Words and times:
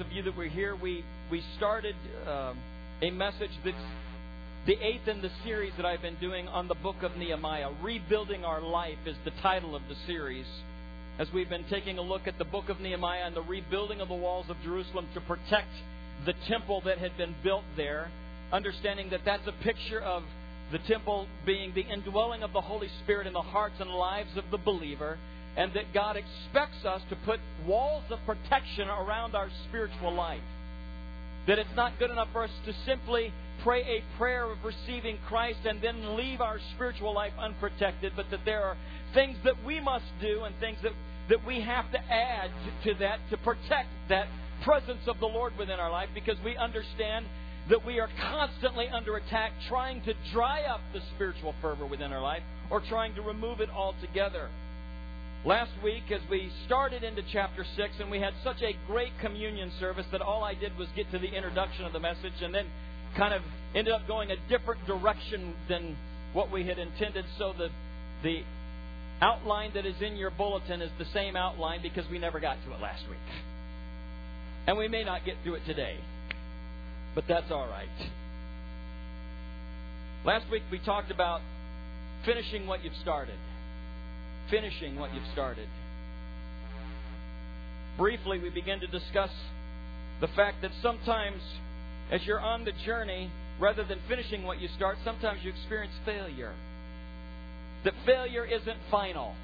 of 0.00 0.10
you 0.12 0.22
that 0.22 0.36
were 0.36 0.44
here, 0.44 0.74
we, 0.74 1.04
we 1.30 1.42
started 1.56 1.94
um, 2.26 2.58
a 3.02 3.10
message 3.10 3.50
that's 3.64 3.76
the 4.66 4.76
eighth 4.82 5.08
in 5.08 5.20
the 5.22 5.30
series 5.44 5.72
that 5.76 5.84
I've 5.84 6.02
been 6.02 6.18
doing 6.20 6.48
on 6.48 6.68
the 6.68 6.74
book 6.74 7.02
of 7.02 7.16
Nehemiah. 7.16 7.70
Rebuilding 7.82 8.44
Our 8.44 8.60
Life 8.60 8.98
is 9.06 9.16
the 9.24 9.30
title 9.42 9.76
of 9.76 9.82
the 9.88 9.94
series. 10.06 10.46
As 11.18 11.28
we've 11.32 11.48
been 11.48 11.64
taking 11.68 11.98
a 11.98 12.02
look 12.02 12.26
at 12.26 12.38
the 12.38 12.44
book 12.44 12.68
of 12.68 12.80
Nehemiah 12.80 13.24
and 13.26 13.36
the 13.36 13.42
rebuilding 13.42 14.00
of 14.00 14.08
the 14.08 14.14
walls 14.14 14.46
of 14.48 14.56
Jerusalem 14.64 15.06
to 15.14 15.20
protect 15.20 15.70
the 16.24 16.34
temple 16.48 16.82
that 16.86 16.98
had 16.98 17.16
been 17.16 17.34
built 17.42 17.64
there, 17.76 18.10
understanding 18.52 19.10
that 19.10 19.20
that's 19.24 19.46
a 19.46 19.64
picture 19.64 20.00
of 20.00 20.22
the 20.72 20.78
temple 20.78 21.26
being 21.44 21.74
the 21.74 21.82
indwelling 21.82 22.42
of 22.42 22.52
the 22.52 22.60
Holy 22.60 22.88
Spirit 23.02 23.26
in 23.26 23.32
the 23.32 23.42
hearts 23.42 23.76
and 23.80 23.90
lives 23.90 24.36
of 24.36 24.44
the 24.50 24.58
believer, 24.58 25.18
and 25.56 25.72
that 25.74 25.92
God 25.92 26.16
expects 26.16 26.84
us 26.84 27.02
to 27.10 27.16
put 27.16 27.40
walls 27.66 28.04
of 28.10 28.18
protection 28.26 28.88
around 28.88 29.34
our 29.34 29.48
spiritual 29.68 30.12
life. 30.12 30.42
That 31.46 31.58
it's 31.58 31.74
not 31.74 31.98
good 31.98 32.10
enough 32.10 32.28
for 32.32 32.44
us 32.44 32.50
to 32.66 32.72
simply 32.86 33.32
pray 33.62 33.82
a 33.82 34.18
prayer 34.18 34.50
of 34.50 34.58
receiving 34.64 35.18
Christ 35.28 35.60
and 35.64 35.82
then 35.82 36.16
leave 36.16 36.40
our 36.40 36.58
spiritual 36.74 37.14
life 37.14 37.32
unprotected, 37.38 38.12
but 38.16 38.30
that 38.30 38.44
there 38.44 38.62
are 38.62 38.76
things 39.14 39.36
that 39.44 39.62
we 39.64 39.80
must 39.80 40.04
do 40.20 40.44
and 40.44 40.54
things 40.60 40.78
that, 40.82 40.92
that 41.28 41.44
we 41.46 41.60
have 41.60 41.90
to 41.92 41.98
add 41.98 42.50
to, 42.84 42.92
to 42.92 42.98
that 43.00 43.18
to 43.30 43.36
protect 43.38 43.88
that 44.08 44.28
presence 44.64 45.00
of 45.06 45.18
the 45.20 45.26
Lord 45.26 45.56
within 45.58 45.80
our 45.80 45.90
life 45.90 46.08
because 46.14 46.36
we 46.44 46.56
understand 46.56 47.26
that 47.68 47.84
we 47.84 48.00
are 48.00 48.08
constantly 48.20 48.88
under 48.88 49.16
attack 49.16 49.52
trying 49.68 50.02
to 50.02 50.14
dry 50.32 50.62
up 50.62 50.80
the 50.92 51.00
spiritual 51.14 51.54
fervor 51.62 51.86
within 51.86 52.12
our 52.12 52.22
life 52.22 52.42
or 52.70 52.80
trying 52.80 53.14
to 53.14 53.22
remove 53.22 53.60
it 53.60 53.70
altogether. 53.70 54.48
Last 55.44 55.72
week, 55.82 56.02
as 56.10 56.20
we 56.30 56.52
started 56.66 57.02
into 57.02 57.22
chapter 57.32 57.64
6, 57.76 57.94
and 57.98 58.10
we 58.10 58.20
had 58.20 58.34
such 58.44 58.60
a 58.60 58.76
great 58.86 59.12
communion 59.22 59.72
service 59.80 60.04
that 60.12 60.20
all 60.20 60.44
I 60.44 60.52
did 60.52 60.76
was 60.76 60.86
get 60.94 61.10
to 61.12 61.18
the 61.18 61.34
introduction 61.34 61.86
of 61.86 61.94
the 61.94 62.00
message 62.00 62.42
and 62.42 62.54
then 62.54 62.66
kind 63.16 63.32
of 63.32 63.40
ended 63.74 63.94
up 63.94 64.06
going 64.06 64.30
a 64.30 64.36
different 64.50 64.84
direction 64.86 65.54
than 65.66 65.96
what 66.34 66.52
we 66.52 66.66
had 66.66 66.78
intended. 66.78 67.24
So 67.38 67.54
the, 67.56 67.70
the 68.22 68.42
outline 69.22 69.72
that 69.72 69.86
is 69.86 70.02
in 70.02 70.16
your 70.16 70.30
bulletin 70.30 70.82
is 70.82 70.90
the 70.98 71.06
same 71.06 71.36
outline 71.36 71.80
because 71.80 72.04
we 72.10 72.18
never 72.18 72.38
got 72.38 72.58
to 72.66 72.74
it 72.74 72.80
last 72.82 73.08
week. 73.08 73.18
And 74.66 74.76
we 74.76 74.88
may 74.88 75.04
not 75.04 75.24
get 75.24 75.36
to 75.46 75.54
it 75.54 75.62
today. 75.64 75.96
But 77.14 77.24
that's 77.26 77.50
all 77.50 77.66
right. 77.66 77.88
Last 80.26 80.50
week 80.50 80.64
we 80.70 80.78
talked 80.80 81.10
about 81.10 81.40
finishing 82.26 82.66
what 82.66 82.84
you've 82.84 82.96
started. 82.96 83.38
Finishing 84.50 84.96
what 84.98 85.14
you've 85.14 85.26
started. 85.32 85.68
Briefly, 87.96 88.38
we 88.38 88.50
begin 88.50 88.80
to 88.80 88.86
discuss 88.86 89.30
the 90.20 90.28
fact 90.28 90.62
that 90.62 90.72
sometimes, 90.82 91.40
as 92.10 92.24
you're 92.26 92.40
on 92.40 92.64
the 92.64 92.72
journey, 92.84 93.30
rather 93.60 93.84
than 93.84 93.98
finishing 94.08 94.42
what 94.44 94.60
you 94.60 94.68
start, 94.76 94.98
sometimes 95.04 95.44
you 95.44 95.50
experience 95.50 95.92
failure. 96.04 96.52
That 97.84 97.94
failure 98.04 98.44
isn't 98.44 98.78
final. 98.90 99.34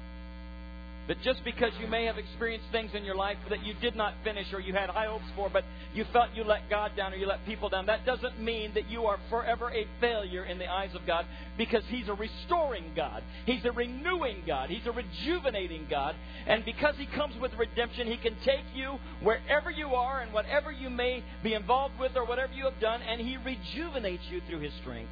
That 1.07 1.21
just 1.21 1.41
because 1.45 1.71
you 1.79 1.87
may 1.87 2.03
have 2.05 2.17
experienced 2.17 2.67
things 2.71 2.91
in 2.93 3.05
your 3.05 3.15
life 3.15 3.37
that 3.49 3.65
you 3.65 3.73
did 3.81 3.95
not 3.95 4.13
finish 4.25 4.51
or 4.51 4.59
you 4.59 4.73
had 4.73 4.89
high 4.89 5.05
hopes 5.05 5.23
for, 5.37 5.49
but 5.49 5.63
you 5.93 6.03
felt 6.11 6.29
you 6.35 6.43
let 6.43 6.69
God 6.69 6.91
down 6.97 7.13
or 7.13 7.15
you 7.15 7.27
let 7.27 7.45
people 7.45 7.69
down, 7.69 7.85
that 7.85 8.05
doesn't 8.05 8.41
mean 8.41 8.73
that 8.73 8.89
you 8.89 9.03
are 9.05 9.17
forever 9.29 9.71
a 9.71 9.87
failure 10.01 10.43
in 10.43 10.59
the 10.59 10.69
eyes 10.69 10.93
of 10.95 11.07
God 11.07 11.25
because 11.57 11.83
He's 11.87 12.09
a 12.09 12.13
restoring 12.13 12.91
God. 12.93 13.23
He's 13.45 13.63
a 13.63 13.71
renewing 13.71 14.43
God. 14.45 14.69
He's 14.69 14.85
a 14.85 14.91
rejuvenating 14.91 15.87
God. 15.89 16.13
And 16.45 16.65
because 16.65 16.95
He 16.97 17.05
comes 17.05 17.39
with 17.39 17.53
redemption, 17.57 18.07
He 18.07 18.17
can 18.17 18.35
take 18.43 18.65
you 18.75 18.99
wherever 19.23 19.71
you 19.71 19.95
are 19.95 20.19
and 20.19 20.33
whatever 20.33 20.73
you 20.73 20.89
may 20.89 21.23
be 21.41 21.53
involved 21.53 21.97
with 21.99 22.17
or 22.17 22.25
whatever 22.25 22.51
you 22.51 22.65
have 22.65 22.81
done, 22.81 23.01
and 23.01 23.21
He 23.21 23.37
rejuvenates 23.37 24.23
you 24.29 24.41
through 24.49 24.59
His 24.59 24.73
strength 24.81 25.11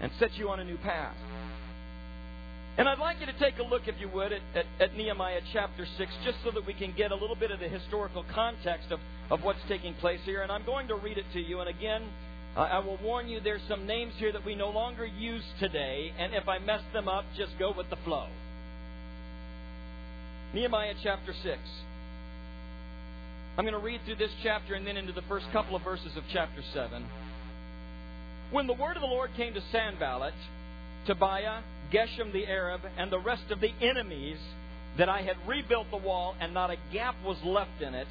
and 0.00 0.10
sets 0.18 0.32
you 0.36 0.48
on 0.48 0.60
a 0.60 0.64
new 0.64 0.78
path. 0.78 1.16
And 2.78 2.88
I'd 2.88 3.00
like 3.00 3.18
you 3.18 3.26
to 3.26 3.36
take 3.40 3.58
a 3.58 3.64
look, 3.64 3.88
if 3.88 3.96
you 3.98 4.08
would, 4.10 4.32
at, 4.32 4.40
at, 4.54 4.66
at, 4.78 4.96
Nehemiah 4.96 5.40
chapter 5.52 5.84
6, 5.98 6.12
just 6.24 6.38
so 6.44 6.52
that 6.52 6.64
we 6.64 6.72
can 6.72 6.94
get 6.96 7.10
a 7.10 7.14
little 7.16 7.34
bit 7.34 7.50
of 7.50 7.58
the 7.58 7.68
historical 7.68 8.24
context 8.32 8.92
of, 8.92 9.00
of 9.30 9.42
what's 9.42 9.58
taking 9.68 9.94
place 9.94 10.20
here. 10.24 10.42
And 10.42 10.52
I'm 10.52 10.64
going 10.64 10.86
to 10.86 10.94
read 10.94 11.18
it 11.18 11.24
to 11.32 11.40
you. 11.40 11.58
And 11.58 11.68
again, 11.68 12.04
I 12.56 12.78
will 12.78 12.96
warn 13.02 13.28
you 13.28 13.40
there's 13.40 13.62
some 13.68 13.84
names 13.84 14.12
here 14.18 14.30
that 14.30 14.44
we 14.46 14.54
no 14.54 14.70
longer 14.70 15.04
use 15.04 15.42
today. 15.58 16.12
And 16.20 16.32
if 16.34 16.48
I 16.48 16.60
mess 16.60 16.82
them 16.92 17.08
up, 17.08 17.24
just 17.36 17.58
go 17.58 17.74
with 17.76 17.90
the 17.90 17.96
flow. 18.04 18.28
Nehemiah 20.54 20.94
chapter 21.02 21.34
6. 21.42 21.58
I'm 23.58 23.64
going 23.64 23.74
to 23.74 23.84
read 23.84 24.02
through 24.06 24.16
this 24.16 24.30
chapter 24.44 24.74
and 24.74 24.86
then 24.86 24.96
into 24.96 25.12
the 25.12 25.22
first 25.22 25.46
couple 25.52 25.74
of 25.74 25.82
verses 25.82 26.16
of 26.16 26.22
chapter 26.32 26.62
7. 26.72 27.04
When 28.52 28.68
the 28.68 28.72
word 28.72 28.96
of 28.96 29.00
the 29.00 29.08
Lord 29.08 29.30
came 29.36 29.52
to 29.54 29.60
Sanballat, 29.72 30.34
Tobiah, 31.06 31.62
Geshem 31.92 32.32
the 32.32 32.46
Arab, 32.46 32.82
and 32.96 33.10
the 33.10 33.18
rest 33.18 33.50
of 33.50 33.60
the 33.60 33.72
enemies 33.80 34.38
that 34.98 35.08
I 35.08 35.22
had 35.22 35.36
rebuilt 35.46 35.90
the 35.90 35.96
wall 35.96 36.34
and 36.40 36.52
not 36.52 36.70
a 36.70 36.76
gap 36.92 37.14
was 37.24 37.38
left 37.44 37.80
in 37.80 37.94
it, 37.94 38.08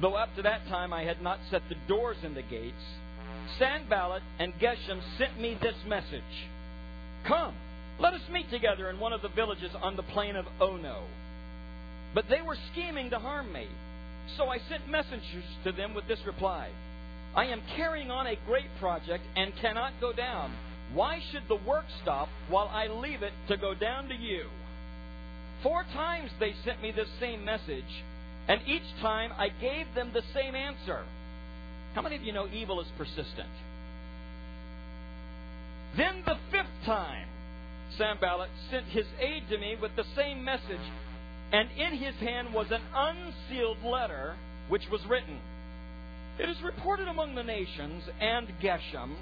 though 0.00 0.14
up 0.14 0.34
to 0.36 0.42
that 0.42 0.66
time 0.68 0.92
I 0.92 1.04
had 1.04 1.22
not 1.22 1.38
set 1.50 1.62
the 1.68 1.76
doors 1.88 2.18
in 2.22 2.34
the 2.34 2.42
gates, 2.42 2.76
Sanballat 3.58 4.22
and 4.38 4.52
Geshem 4.54 5.00
sent 5.16 5.40
me 5.40 5.58
this 5.60 5.76
message 5.86 6.22
Come, 7.26 7.54
let 7.98 8.14
us 8.14 8.20
meet 8.30 8.50
together 8.50 8.88
in 8.90 9.00
one 9.00 9.12
of 9.12 9.22
the 9.22 9.28
villages 9.28 9.72
on 9.82 9.96
the 9.96 10.02
plain 10.02 10.36
of 10.36 10.46
Ono. 10.60 11.02
But 12.14 12.26
they 12.30 12.40
were 12.40 12.56
scheming 12.72 13.10
to 13.10 13.18
harm 13.18 13.52
me. 13.52 13.66
So 14.36 14.48
I 14.48 14.58
sent 14.68 14.88
messengers 14.88 15.44
to 15.64 15.72
them 15.72 15.94
with 15.94 16.06
this 16.06 16.20
reply 16.26 16.68
I 17.34 17.46
am 17.46 17.62
carrying 17.76 18.10
on 18.10 18.26
a 18.26 18.36
great 18.46 18.68
project 18.80 19.24
and 19.36 19.52
cannot 19.60 19.92
go 20.00 20.12
down 20.12 20.52
why 20.94 21.20
should 21.30 21.42
the 21.48 21.68
work 21.68 21.84
stop 22.02 22.28
while 22.48 22.68
I 22.68 22.86
leave 22.86 23.22
it 23.22 23.32
to 23.48 23.56
go 23.56 23.74
down 23.74 24.08
to 24.08 24.14
you? 24.14 24.46
Four 25.62 25.84
times 25.92 26.30
they 26.40 26.54
sent 26.64 26.82
me 26.82 26.92
this 26.92 27.08
same 27.20 27.44
message, 27.44 28.04
and 28.48 28.60
each 28.66 28.82
time 29.00 29.32
I 29.36 29.48
gave 29.48 29.86
them 29.94 30.12
the 30.14 30.22
same 30.32 30.54
answer. 30.54 31.04
How 31.94 32.02
many 32.02 32.16
of 32.16 32.22
you 32.22 32.32
know 32.32 32.48
evil 32.52 32.80
is 32.80 32.86
persistent? 32.96 33.50
Then 35.96 36.22
the 36.24 36.36
fifth 36.50 36.84
time, 36.86 37.28
Sanballat 37.96 38.50
sent 38.70 38.86
his 38.86 39.06
aide 39.20 39.44
to 39.50 39.58
me 39.58 39.76
with 39.80 39.94
the 39.96 40.04
same 40.16 40.44
message, 40.44 40.86
and 41.52 41.68
in 41.76 41.98
his 41.98 42.14
hand 42.16 42.54
was 42.54 42.70
an 42.70 42.82
unsealed 42.94 43.82
letter 43.82 44.36
which 44.68 44.88
was 44.90 45.00
written. 45.08 45.38
It 46.38 46.48
is 46.48 46.62
reported 46.62 47.08
among 47.08 47.34
the 47.34 47.42
nations 47.42 48.04
and 48.20 48.46
Geshem 48.62 49.16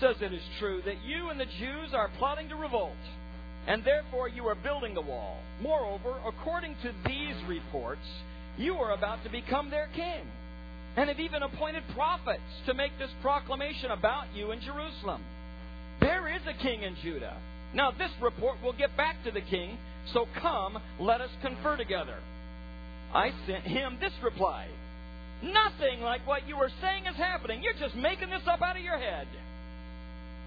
says 0.00 0.16
it 0.20 0.32
is 0.32 0.42
true 0.58 0.82
that 0.84 1.04
you 1.04 1.30
and 1.30 1.40
the 1.40 1.46
Jews 1.58 1.90
are 1.92 2.10
plotting 2.18 2.48
to 2.48 2.56
revolt, 2.56 2.96
and 3.66 3.84
therefore 3.84 4.28
you 4.28 4.44
are 4.44 4.54
building 4.54 4.94
the 4.94 5.00
wall. 5.00 5.38
Moreover, 5.60 6.14
according 6.26 6.76
to 6.82 6.92
these 7.06 7.36
reports, 7.46 8.06
you 8.56 8.74
are 8.74 8.92
about 8.92 9.22
to 9.24 9.30
become 9.30 9.70
their 9.70 9.88
king, 9.94 10.26
and 10.96 11.08
have 11.08 11.20
even 11.20 11.42
appointed 11.42 11.82
prophets 11.94 12.42
to 12.66 12.74
make 12.74 12.92
this 12.98 13.10
proclamation 13.22 13.90
about 13.90 14.26
you 14.34 14.52
in 14.52 14.60
Jerusalem. 14.60 15.22
There 16.00 16.28
is 16.28 16.42
a 16.46 16.62
king 16.62 16.82
in 16.82 16.96
Judah. 17.02 17.36
Now, 17.74 17.90
this 17.90 18.10
report 18.22 18.62
will 18.62 18.72
get 18.72 18.96
back 18.96 19.16
to 19.24 19.30
the 19.30 19.42
king, 19.42 19.78
so 20.12 20.26
come, 20.40 20.78
let 20.98 21.20
us 21.20 21.30
confer 21.42 21.76
together. 21.76 22.16
I 23.12 23.32
sent 23.46 23.64
him 23.64 23.98
this 24.00 24.12
reply 24.22 24.68
Nothing 25.42 26.00
like 26.00 26.26
what 26.26 26.48
you 26.48 26.56
were 26.56 26.70
saying 26.82 27.06
is 27.06 27.16
happening. 27.16 27.62
You're 27.62 27.78
just 27.78 27.94
making 27.94 28.30
this 28.30 28.42
up 28.50 28.60
out 28.60 28.76
of 28.76 28.82
your 28.82 28.98
head. 28.98 29.28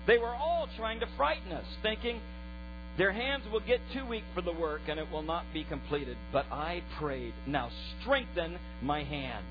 They 0.08 0.18
were 0.18 0.34
all 0.34 0.68
trying 0.78 1.00
to 1.02 1.08
frighten 1.18 1.52
us, 1.52 1.66
thinking 1.82 2.20
their 2.98 3.12
hands 3.12 3.44
will 3.52 3.62
get 3.62 3.80
too 3.94 4.06
weak 4.06 4.24
for 4.36 4.42
the 4.42 4.52
work 4.52 4.82
and 4.88 5.00
it 5.00 5.10
will 5.12 5.22
not 5.22 5.46
be 5.54 5.64
completed. 5.64 6.18
But 6.34 6.46
I 6.52 6.84
prayed, 7.00 7.34
now 7.48 7.70
strengthen 8.02 8.58
my 8.82 9.04
hands. 9.04 9.46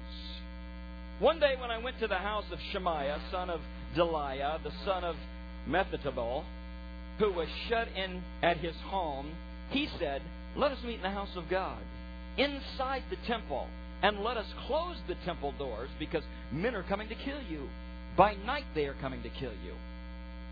One 1.20 1.38
day 1.38 1.54
when 1.60 1.70
I 1.70 1.78
went 1.78 1.98
to 2.00 2.06
the 2.06 2.16
house 2.16 2.44
of 2.52 2.58
Shemaiah, 2.72 3.20
son 3.30 3.50
of 3.50 3.60
Delaiah, 3.96 4.62
the 4.62 4.72
son 4.84 5.04
of 5.04 5.16
Mehetabel, 5.68 6.44
who 7.18 7.32
was 7.32 7.48
shut 7.68 7.88
in 7.88 8.22
at 8.42 8.56
his 8.56 8.74
home, 8.86 9.30
he 9.70 9.88
said, 9.98 10.22
Let 10.56 10.72
us 10.72 10.78
meet 10.84 10.96
in 10.96 11.02
the 11.02 11.10
house 11.10 11.36
of 11.36 11.48
God, 11.50 11.78
inside 12.38 13.02
the 13.10 13.16
temple, 13.26 13.68
and 14.02 14.20
let 14.20 14.38
us 14.38 14.46
close 14.66 14.96
the 15.06 15.16
temple 15.26 15.52
doors, 15.58 15.90
because 15.98 16.22
men 16.50 16.74
are 16.74 16.82
coming 16.84 17.08
to 17.08 17.14
kill 17.14 17.42
you. 17.50 17.68
By 18.16 18.34
night 18.46 18.64
they 18.74 18.86
are 18.86 18.94
coming 18.94 19.22
to 19.22 19.28
kill 19.28 19.52
you. 19.64 19.74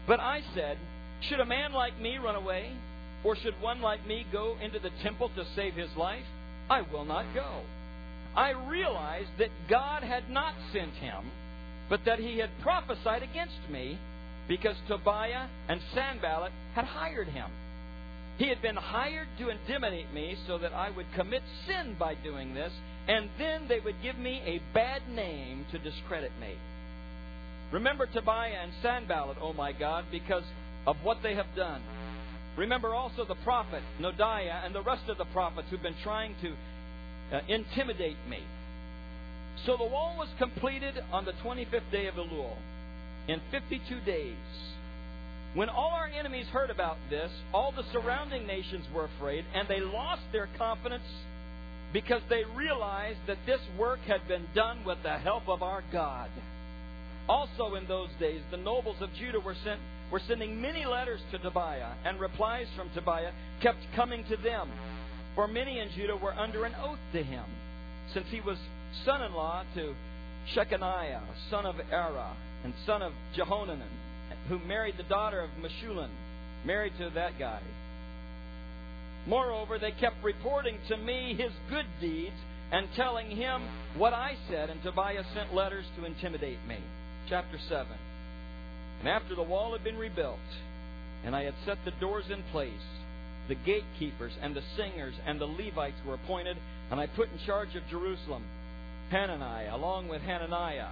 But 0.07 0.21
I 0.21 0.43
said, 0.55 0.79
Should 1.21 1.41
a 1.41 1.47
man 1.47 1.73
like 1.73 2.01
me 2.01 2.19
run 2.19 2.37
away? 2.37 2.73
Or 3.25 3.37
should 3.37 3.61
one 3.61 3.81
like 3.81 4.07
me 4.07 4.25
go 4.33 4.57
into 4.63 4.79
the 4.79 4.91
temple 5.03 5.31
to 5.35 5.45
save 5.57 5.75
his 5.75 5.91
life? 5.97 6.25
I 6.71 6.83
will 6.83 7.05
not 7.05 7.25
go. 7.35 7.63
I 8.37 8.51
realized 8.51 9.31
that 9.39 9.51
God 9.69 10.03
had 10.03 10.31
not 10.31 10.55
sent 10.73 10.95
him, 10.95 11.25
but 11.89 12.05
that 12.05 12.21
he 12.21 12.39
had 12.39 12.51
prophesied 12.63 13.23
against 13.23 13.59
me 13.71 13.99
because 14.47 14.77
Tobiah 14.87 15.49
and 15.69 15.81
Sanballat 15.95 16.53
had 16.75 16.85
hired 16.85 17.29
him. 17.29 17.51
He 18.39 18.49
had 18.49 18.63
been 18.63 18.77
hired 18.77 19.27
to 19.39 19.49
intimidate 19.49 20.13
me 20.15 20.37
so 20.47 20.59
that 20.59 20.73
I 20.73 20.91
would 20.91 21.07
commit 21.17 21.43
sin 21.67 21.97
by 21.99 22.15
doing 22.15 22.55
this, 22.55 22.73
and 23.09 23.29
then 23.37 23.67
they 23.67 23.81
would 23.81 23.97
give 24.03 24.17
me 24.17 24.41
a 24.45 24.63
bad 24.73 25.03
name 25.09 25.67
to 25.73 25.79
discredit 25.79 26.31
me. 26.41 26.55
Remember 27.73 28.07
Tobiah 28.07 28.61
and 28.63 28.73
Sanballat, 28.83 29.37
O 29.41 29.49
oh 29.49 29.53
my 29.53 29.73
God, 29.73 30.07
because 30.11 30.45
of 30.87 30.97
what 31.03 31.19
they 31.23 31.35
have 31.35 31.55
done. 31.55 31.83
Remember 32.57 32.95
also 32.95 33.25
the 33.25 33.35
prophet 33.37 33.83
Noadiah 34.01 34.65
and 34.65 34.75
the 34.75 34.83
rest 34.83 35.09
of 35.09 35.19
the 35.19 35.27
prophets 35.27 35.69
who've 35.71 35.83
been 35.83 35.95
trying 36.03 36.35
to 36.43 37.37
uh, 37.37 37.41
intimidate 37.47 38.17
me. 38.29 38.41
So 39.67 39.77
the 39.77 39.85
wall 39.85 40.17
was 40.19 40.29
completed 40.39 40.95
on 41.13 41.25
the 41.25 41.33
25th 41.45 41.91
day 41.93 42.07
of 42.07 42.15
Elul 42.15 42.57
in 43.29 43.41
52 43.51 44.01
days. 44.01 44.35
When 45.55 45.69
all 45.69 45.91
our 45.91 46.07
enemies 46.07 46.47
heard 46.47 46.71
about 46.71 46.97
this, 47.11 47.31
all 47.53 47.73
the 47.73 47.85
surrounding 47.93 48.47
nations 48.47 48.87
were 48.95 49.05
afraid, 49.05 49.45
and 49.55 49.69
they 49.69 49.81
lost 49.81 50.23
their 50.33 50.49
confidence 50.57 51.05
because 51.93 52.23
they 52.29 52.45
realized 52.55 53.21
that 53.27 53.39
this 53.47 53.61
work 53.79 54.01
had 54.07 54.27
been 54.29 54.47
done 54.55 54.85
with 54.85 54.99
the 55.03 55.19
help 55.19 55.49
of 55.49 55.63
our 55.63 55.83
God. 55.91 56.29
Also, 57.29 57.75
in 57.75 57.87
those 57.87 58.09
days, 58.19 58.41
the 58.51 58.57
nobles 58.57 58.97
of 59.01 59.11
Judah 59.19 59.41
were, 59.41 59.57
sent, 59.63 59.81
were 60.11 60.21
sending 60.27 60.61
many 60.61 60.87
letters 60.87 61.21
to 61.31 61.39
Tobiah, 61.39 61.93
and 62.05 62.19
replies 62.19 62.67
from 62.75 62.89
Tobiah 62.95 63.33
kept 63.63 63.79
coming 63.95 64.25
to 64.31 64.37
them. 64.37 64.71
For 65.35 65.47
many 65.47 65.79
in 65.79 65.91
Judah 65.95 66.17
were 66.17 66.33
under 66.33 66.65
an 66.65 66.75
oath 66.83 66.99
to 67.13 67.23
him, 67.23 67.45
since 68.15 68.27
he 68.31 68.41
was 68.41 68.57
son 69.05 69.23
in 69.23 69.35
law 69.35 69.63
to 69.75 69.95
Shechaniah, 70.55 71.21
son 71.51 71.67
of 71.67 71.77
Arah, 71.93 72.35
and 72.65 72.73
son 72.87 73.03
of 73.03 73.13
Jehohanan, 73.37 73.83
who 74.49 74.59
married 74.61 74.95
the 74.97 75.03
daughter 75.05 75.41
of 75.41 75.51
Meshullam, 75.61 76.11
married 76.65 76.95
to 76.99 77.11
that 77.15 77.39
guy. 77.39 77.61
Moreover, 79.27 79.79
they 79.79 79.93
kept 79.93 80.25
reporting 80.25 80.79
to 80.89 80.97
me 80.97 81.35
his 81.39 81.53
good 81.69 81.87
deeds 82.01 82.37
and 82.73 82.89
telling 82.97 83.31
him 83.31 83.63
what 83.97 84.15
I 84.15 84.37
said, 84.49 84.71
and 84.71 84.83
Tobiah 84.83 85.25
sent 85.35 85.55
letters 85.55 85.85
to 85.97 86.07
intimidate 86.07 86.59
me. 86.67 86.79
Chapter 87.29 87.59
7. 87.69 87.87
And 89.01 89.09
after 89.09 89.35
the 89.35 89.43
wall 89.43 89.73
had 89.73 89.85
been 89.85 89.99
rebuilt, 89.99 90.39
and 91.25 91.37
I 91.37 91.45
had 91.45 91.55
set 91.67 91.77
the 91.85 91.91
doors 92.01 92.25
in 92.31 92.43
place, 92.53 92.73
the 93.49 93.55
gatekeepers 93.55 94.33
and 94.41 94.57
the 94.57 94.63
singers 94.77 95.15
and 95.27 95.39
the 95.39 95.47
Levites 95.47 96.01
were 96.07 96.15
appointed, 96.15 96.57
and 96.91 96.99
I 96.99 97.07
put 97.07 97.31
in 97.31 97.39
charge 97.45 97.75
of 97.75 97.87
Jerusalem 97.91 98.45
Hananiah, 99.11 99.75
along 99.75 100.09
with 100.09 100.23
Hananiah, 100.23 100.89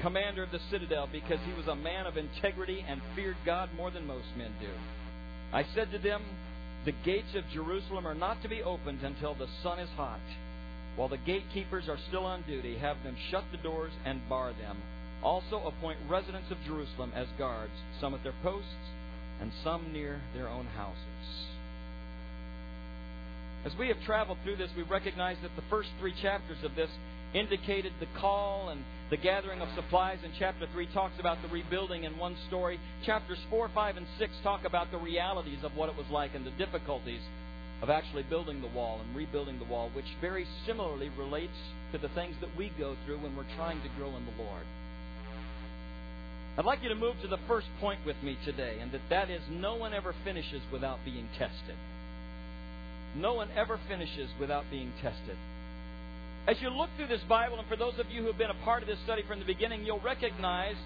commander 0.00 0.42
of 0.42 0.50
the 0.52 0.60
citadel, 0.70 1.08
because 1.10 1.38
he 1.46 1.52
was 1.52 1.66
a 1.66 1.76
man 1.76 2.06
of 2.06 2.16
integrity 2.16 2.84
and 2.86 3.00
feared 3.14 3.36
God 3.44 3.68
more 3.76 3.90
than 3.90 4.06
most 4.06 4.26
men 4.38 4.52
do. 4.60 4.70
I 5.52 5.64
said 5.74 5.90
to 5.92 5.98
them, 5.98 6.22
The 6.84 6.94
gates 7.04 7.34
of 7.34 7.44
Jerusalem 7.52 8.06
are 8.06 8.14
not 8.14 8.40
to 8.42 8.48
be 8.48 8.62
opened 8.62 9.02
until 9.02 9.34
the 9.34 9.48
sun 9.62 9.78
is 9.78 9.90
hot. 9.96 10.20
While 10.96 11.08
the 11.08 11.18
gatekeepers 11.18 11.88
are 11.88 11.98
still 12.08 12.24
on 12.24 12.42
duty, 12.42 12.78
have 12.78 13.02
them 13.02 13.16
shut 13.30 13.44
the 13.50 13.58
doors 13.58 13.92
and 14.04 14.26
bar 14.28 14.52
them. 14.52 14.78
Also 15.24 15.62
appoint 15.66 15.98
residents 16.08 16.50
of 16.50 16.58
Jerusalem 16.66 17.12
as 17.14 17.26
guards, 17.38 17.72
some 18.00 18.14
at 18.14 18.22
their 18.22 18.34
posts 18.42 18.68
and 19.40 19.50
some 19.64 19.92
near 19.92 20.20
their 20.34 20.48
own 20.48 20.66
houses. 20.76 21.48
As 23.64 23.72
we 23.78 23.88
have 23.88 23.96
traveled 24.04 24.38
through 24.44 24.56
this, 24.56 24.70
we 24.76 24.82
recognize 24.82 25.38
that 25.42 25.56
the 25.56 25.64
first 25.70 25.88
three 25.98 26.12
chapters 26.20 26.58
of 26.62 26.74
this 26.76 26.90
indicated 27.32 27.92
the 27.98 28.20
call 28.20 28.68
and 28.68 28.84
the 29.10 29.16
gathering 29.16 29.60
of 29.60 29.68
supplies 29.74 30.18
in 30.24 30.30
chapter 30.38 30.66
3 30.72 30.86
talks 30.92 31.18
about 31.18 31.40
the 31.42 31.48
rebuilding 31.48 32.04
in 32.04 32.16
one 32.18 32.36
story. 32.46 32.78
Chapters 33.04 33.38
4, 33.50 33.70
5, 33.74 33.96
and 33.96 34.06
6 34.18 34.32
talk 34.42 34.64
about 34.64 34.90
the 34.90 34.98
realities 34.98 35.64
of 35.64 35.74
what 35.76 35.88
it 35.88 35.96
was 35.96 36.06
like 36.10 36.34
and 36.34 36.46
the 36.46 36.50
difficulties 36.52 37.20
of 37.82 37.90
actually 37.90 38.22
building 38.24 38.60
the 38.60 38.68
wall 38.68 39.00
and 39.00 39.16
rebuilding 39.16 39.58
the 39.58 39.64
wall, 39.64 39.90
which 39.94 40.06
very 40.20 40.46
similarly 40.66 41.10
relates 41.18 41.56
to 41.92 41.98
the 41.98 42.08
things 42.10 42.36
that 42.40 42.54
we 42.56 42.70
go 42.78 42.96
through 43.04 43.18
when 43.18 43.36
we're 43.36 43.56
trying 43.56 43.80
to 43.82 43.88
grow 43.98 44.08
in 44.16 44.24
the 44.24 44.42
Lord. 44.42 44.64
I'd 46.56 46.64
like 46.64 46.84
you 46.84 46.88
to 46.88 46.94
move 46.94 47.16
to 47.22 47.28
the 47.28 47.38
first 47.48 47.66
point 47.80 47.98
with 48.06 48.16
me 48.22 48.38
today, 48.44 48.78
and 48.80 48.92
that 48.92 49.00
that 49.10 49.28
is 49.28 49.42
no 49.50 49.74
one 49.74 49.92
ever 49.92 50.14
finishes 50.24 50.62
without 50.72 50.98
being 51.04 51.28
tested. 51.36 51.74
No 53.16 53.34
one 53.34 53.48
ever 53.56 53.80
finishes 53.88 54.30
without 54.38 54.64
being 54.70 54.92
tested. 55.02 55.36
As 56.46 56.60
you 56.60 56.68
look 56.68 56.90
through 56.96 57.08
this 57.08 57.22
Bible, 57.28 57.58
and 57.58 57.66
for 57.66 57.76
those 57.76 57.98
of 57.98 58.08
you 58.08 58.20
who 58.20 58.28
have 58.28 58.38
been 58.38 58.50
a 58.50 58.64
part 58.64 58.82
of 58.82 58.88
this 58.88 58.98
study 59.04 59.22
from 59.26 59.40
the 59.40 59.44
beginning, 59.44 59.84
you'll 59.84 60.00
recognize 60.00 60.76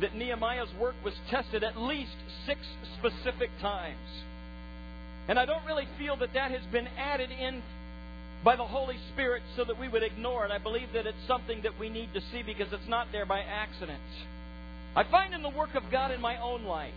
that 0.00 0.14
Nehemiah's 0.14 0.72
work 0.80 0.94
was 1.04 1.14
tested 1.28 1.62
at 1.62 1.76
least 1.76 2.16
six 2.46 2.60
specific 2.98 3.50
times. 3.60 4.24
And 5.28 5.38
I 5.38 5.44
don't 5.44 5.64
really 5.66 5.88
feel 5.98 6.16
that 6.16 6.32
that 6.32 6.52
has 6.52 6.62
been 6.72 6.86
added 6.96 7.30
in 7.30 7.62
by 8.44 8.56
the 8.56 8.64
Holy 8.64 8.96
Spirit 9.12 9.42
so 9.56 9.64
that 9.64 9.78
we 9.78 9.88
would 9.88 10.02
ignore 10.02 10.46
it. 10.46 10.52
I 10.52 10.58
believe 10.58 10.92
that 10.94 11.06
it's 11.06 11.18
something 11.26 11.60
that 11.62 11.78
we 11.78 11.90
need 11.90 12.14
to 12.14 12.20
see 12.32 12.42
because 12.42 12.72
it's 12.72 12.88
not 12.88 13.08
there 13.12 13.26
by 13.26 13.40
accident. 13.40 14.00
I 14.98 15.04
find 15.12 15.32
in 15.32 15.42
the 15.42 15.48
work 15.48 15.76
of 15.76 15.84
God 15.92 16.10
in 16.10 16.20
my 16.20 16.42
own 16.42 16.64
life 16.64 16.90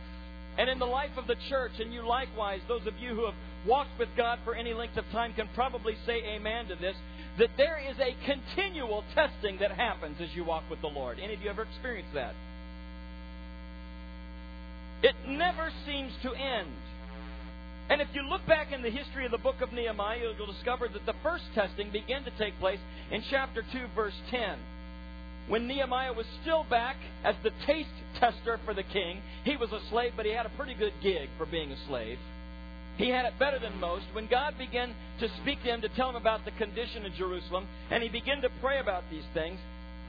and 0.57 0.67
in 0.67 0.79
the 0.79 0.87
life 0.87 1.11
of 1.17 1.27
the 1.27 1.35
church, 1.49 1.73
and 1.79 1.93
you 1.93 2.01
likewise, 2.01 2.59
those 2.67 2.87
of 2.87 2.97
you 2.97 3.13
who 3.13 3.25
have 3.25 3.35
walked 3.67 3.91
with 3.99 4.09
God 4.17 4.39
for 4.43 4.55
any 4.55 4.73
length 4.73 4.97
of 4.97 5.05
time 5.11 5.35
can 5.35 5.47
probably 5.53 5.93
say 6.07 6.23
amen 6.35 6.65
to 6.69 6.75
this, 6.75 6.95
that 7.37 7.51
there 7.57 7.77
is 7.77 7.95
a 7.99 8.15
continual 8.25 9.03
testing 9.13 9.59
that 9.59 9.73
happens 9.73 10.17
as 10.19 10.29
you 10.33 10.43
walk 10.43 10.63
with 10.67 10.81
the 10.81 10.87
Lord. 10.87 11.19
Any 11.19 11.35
of 11.35 11.43
you 11.43 11.49
ever 11.51 11.61
experienced 11.61 12.15
that? 12.15 12.33
It 15.03 15.13
never 15.27 15.69
seems 15.85 16.11
to 16.23 16.33
end. 16.33 16.73
And 17.91 18.01
if 18.01 18.07
you 18.15 18.23
look 18.23 18.43
back 18.47 18.71
in 18.71 18.81
the 18.81 18.89
history 18.89 19.25
of 19.25 19.31
the 19.31 19.37
book 19.37 19.61
of 19.61 19.73
Nehemiah, 19.73 20.33
you'll 20.35 20.51
discover 20.51 20.87
that 20.87 21.05
the 21.05 21.13
first 21.21 21.43
testing 21.53 21.91
began 21.91 22.23
to 22.23 22.31
take 22.39 22.57
place 22.59 22.79
in 23.11 23.21
chapter 23.29 23.61
2, 23.61 23.85
verse 23.95 24.19
10. 24.31 24.57
When 25.47 25.67
Nehemiah 25.67 26.13
was 26.13 26.25
still 26.41 26.65
back 26.69 26.95
as 27.23 27.35
the 27.43 27.51
taste 27.65 27.89
tester 28.19 28.59
for 28.63 28.73
the 28.73 28.83
king, 28.83 29.21
he 29.43 29.57
was 29.57 29.71
a 29.71 29.81
slave, 29.89 30.13
but 30.15 30.25
he 30.25 30.31
had 30.31 30.45
a 30.45 30.49
pretty 30.49 30.73
good 30.73 30.93
gig 31.01 31.29
for 31.37 31.45
being 31.45 31.71
a 31.71 31.87
slave. 31.87 32.19
He 32.97 33.09
had 33.09 33.25
it 33.25 33.39
better 33.39 33.57
than 33.57 33.79
most. 33.79 34.05
When 34.13 34.27
God 34.27 34.57
began 34.57 34.93
to 35.19 35.29
speak 35.41 35.63
to 35.63 35.69
him 35.69 35.81
to 35.81 35.89
tell 35.89 36.09
him 36.09 36.15
about 36.15 36.45
the 36.45 36.51
condition 36.51 37.05
of 37.05 37.13
Jerusalem, 37.13 37.67
and 37.89 38.03
he 38.03 38.09
began 38.09 38.41
to 38.41 38.49
pray 38.61 38.79
about 38.79 39.03
these 39.09 39.23
things, 39.33 39.59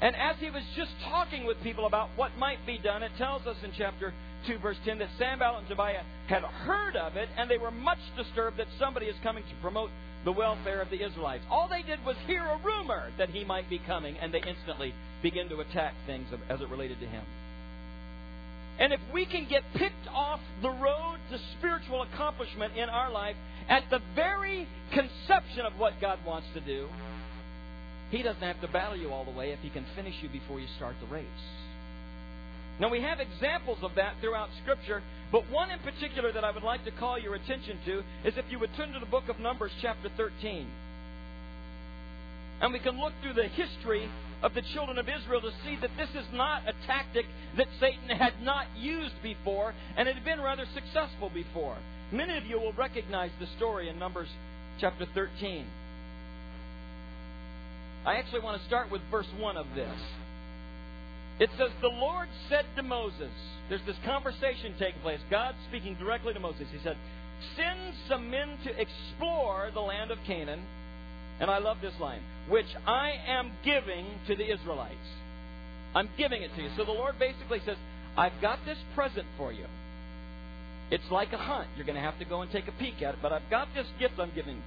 and 0.02 0.16
as 0.16 0.34
he 0.40 0.50
was 0.50 0.64
just 0.76 0.90
talking 1.04 1.46
with 1.46 1.56
people 1.62 1.86
about 1.86 2.10
what 2.16 2.36
might 2.36 2.58
be 2.66 2.76
done, 2.76 3.04
it 3.04 3.12
tells 3.16 3.46
us 3.46 3.56
in 3.62 3.70
chapter 3.78 4.12
2, 4.48 4.58
verse 4.58 4.76
10, 4.84 4.98
that 4.98 5.08
Sanballat 5.16 5.60
and 5.60 5.68
Tobiah 5.68 6.02
had 6.26 6.42
heard 6.42 6.96
of 6.96 7.16
it, 7.16 7.28
and 7.38 7.48
they 7.48 7.56
were 7.56 7.70
much 7.70 8.00
disturbed 8.16 8.58
that 8.58 8.66
somebody 8.80 9.06
is 9.06 9.14
coming 9.22 9.44
to 9.44 9.54
promote 9.62 9.90
the 10.24 10.32
welfare 10.32 10.82
of 10.82 10.90
the 10.90 11.06
Israelites. 11.06 11.44
All 11.48 11.68
they 11.68 11.82
did 11.82 12.04
was 12.04 12.16
hear 12.26 12.44
a 12.44 12.58
rumor 12.64 13.12
that 13.16 13.30
he 13.30 13.44
might 13.44 13.70
be 13.70 13.78
coming, 13.78 14.16
and 14.18 14.34
they 14.34 14.42
instantly 14.42 14.92
began 15.22 15.48
to 15.50 15.60
attack 15.60 15.94
things 16.04 16.26
as 16.48 16.60
it 16.60 16.68
related 16.68 16.98
to 16.98 17.06
him. 17.06 17.24
And 18.80 18.92
if 18.92 19.00
we 19.14 19.24
can 19.24 19.46
get 19.48 19.62
picked 19.76 20.08
off 20.12 20.40
the 20.62 20.70
road 20.70 21.18
to 21.30 21.38
spiritual 21.58 22.02
accomplishment 22.02 22.76
in 22.76 22.88
our 22.88 23.12
life 23.12 23.36
at 23.68 23.84
the 23.90 24.00
very 24.16 24.66
conception 24.92 25.64
of 25.64 25.78
what 25.78 26.00
God 26.00 26.18
wants 26.26 26.48
to 26.54 26.60
do, 26.60 26.88
He 28.12 28.22
doesn't 28.22 28.42
have 28.42 28.60
to 28.60 28.68
battle 28.68 28.96
you 28.96 29.10
all 29.10 29.24
the 29.24 29.30
way 29.30 29.52
if 29.52 29.60
He 29.60 29.70
can 29.70 29.86
finish 29.96 30.14
you 30.20 30.28
before 30.28 30.60
you 30.60 30.66
start 30.76 30.94
the 31.00 31.12
race. 31.12 31.24
Now, 32.78 32.90
we 32.90 33.00
have 33.00 33.20
examples 33.20 33.78
of 33.82 33.94
that 33.96 34.14
throughout 34.20 34.50
Scripture, 34.62 35.02
but 35.32 35.50
one 35.50 35.70
in 35.70 35.78
particular 35.78 36.30
that 36.30 36.44
I 36.44 36.50
would 36.50 36.62
like 36.62 36.84
to 36.84 36.90
call 36.90 37.18
your 37.18 37.34
attention 37.34 37.78
to 37.86 38.02
is 38.24 38.36
if 38.36 38.44
you 38.50 38.58
would 38.58 38.74
turn 38.76 38.92
to 38.92 39.00
the 39.00 39.06
book 39.06 39.30
of 39.30 39.40
Numbers, 39.40 39.72
chapter 39.80 40.10
13. 40.14 40.68
And 42.60 42.72
we 42.72 42.80
can 42.80 43.00
look 43.00 43.14
through 43.22 43.32
the 43.32 43.48
history 43.48 44.10
of 44.42 44.52
the 44.52 44.62
children 44.74 44.98
of 44.98 45.08
Israel 45.08 45.40
to 45.40 45.50
see 45.64 45.76
that 45.80 45.96
this 45.96 46.10
is 46.10 46.26
not 46.34 46.68
a 46.68 46.74
tactic 46.86 47.24
that 47.56 47.68
Satan 47.80 48.10
had 48.10 48.42
not 48.42 48.66
used 48.76 49.14
before 49.22 49.72
and 49.96 50.06
had 50.06 50.22
been 50.22 50.40
rather 50.40 50.66
successful 50.74 51.30
before. 51.32 51.78
Many 52.12 52.36
of 52.36 52.44
you 52.44 52.60
will 52.60 52.74
recognize 52.74 53.30
the 53.40 53.46
story 53.56 53.88
in 53.88 53.98
Numbers 53.98 54.28
chapter 54.78 55.06
13. 55.14 55.64
I 58.04 58.16
actually 58.16 58.40
want 58.40 58.60
to 58.60 58.66
start 58.66 58.90
with 58.90 59.00
verse 59.10 59.28
1 59.38 59.56
of 59.56 59.66
this. 59.74 59.98
It 61.38 61.50
says, 61.56 61.70
The 61.80 61.88
Lord 61.88 62.28
said 62.48 62.66
to 62.76 62.82
Moses, 62.82 63.32
there's 63.68 63.84
this 63.86 63.96
conversation 64.04 64.74
taking 64.78 65.00
place. 65.00 65.20
God 65.30 65.54
speaking 65.68 65.96
directly 65.96 66.34
to 66.34 66.40
Moses. 66.40 66.66
He 66.70 66.78
said, 66.82 66.96
Send 67.56 67.94
some 68.08 68.30
men 68.30 68.58
to 68.64 68.70
explore 68.80 69.70
the 69.72 69.80
land 69.80 70.10
of 70.10 70.18
Canaan 70.26 70.62
and 71.42 71.50
I 71.50 71.58
love 71.58 71.78
this 71.82 71.94
line, 72.00 72.20
which 72.48 72.66
I 72.86 73.14
am 73.26 73.50
giving 73.64 74.06
to 74.28 74.36
the 74.36 74.52
Israelites. 74.52 74.94
I'm 75.92 76.08
giving 76.16 76.42
it 76.42 76.54
to 76.54 76.62
you. 76.62 76.70
So 76.76 76.84
the 76.84 76.92
Lord 76.92 77.18
basically 77.18 77.60
says, 77.66 77.76
I've 78.16 78.40
got 78.40 78.60
this 78.64 78.78
present 78.94 79.26
for 79.36 79.52
you. 79.52 79.66
It's 80.92 81.10
like 81.10 81.32
a 81.32 81.38
hunt. 81.38 81.68
You're 81.76 81.84
going 81.86 81.96
to 81.96 82.02
have 82.02 82.18
to 82.20 82.24
go 82.24 82.42
and 82.42 82.50
take 82.52 82.68
a 82.68 82.72
peek 82.72 83.02
at 83.02 83.14
it, 83.14 83.20
but 83.20 83.32
I've 83.32 83.48
got 83.50 83.68
this 83.74 83.86
gift 83.98 84.14
I'm 84.18 84.30
giving. 84.34 84.62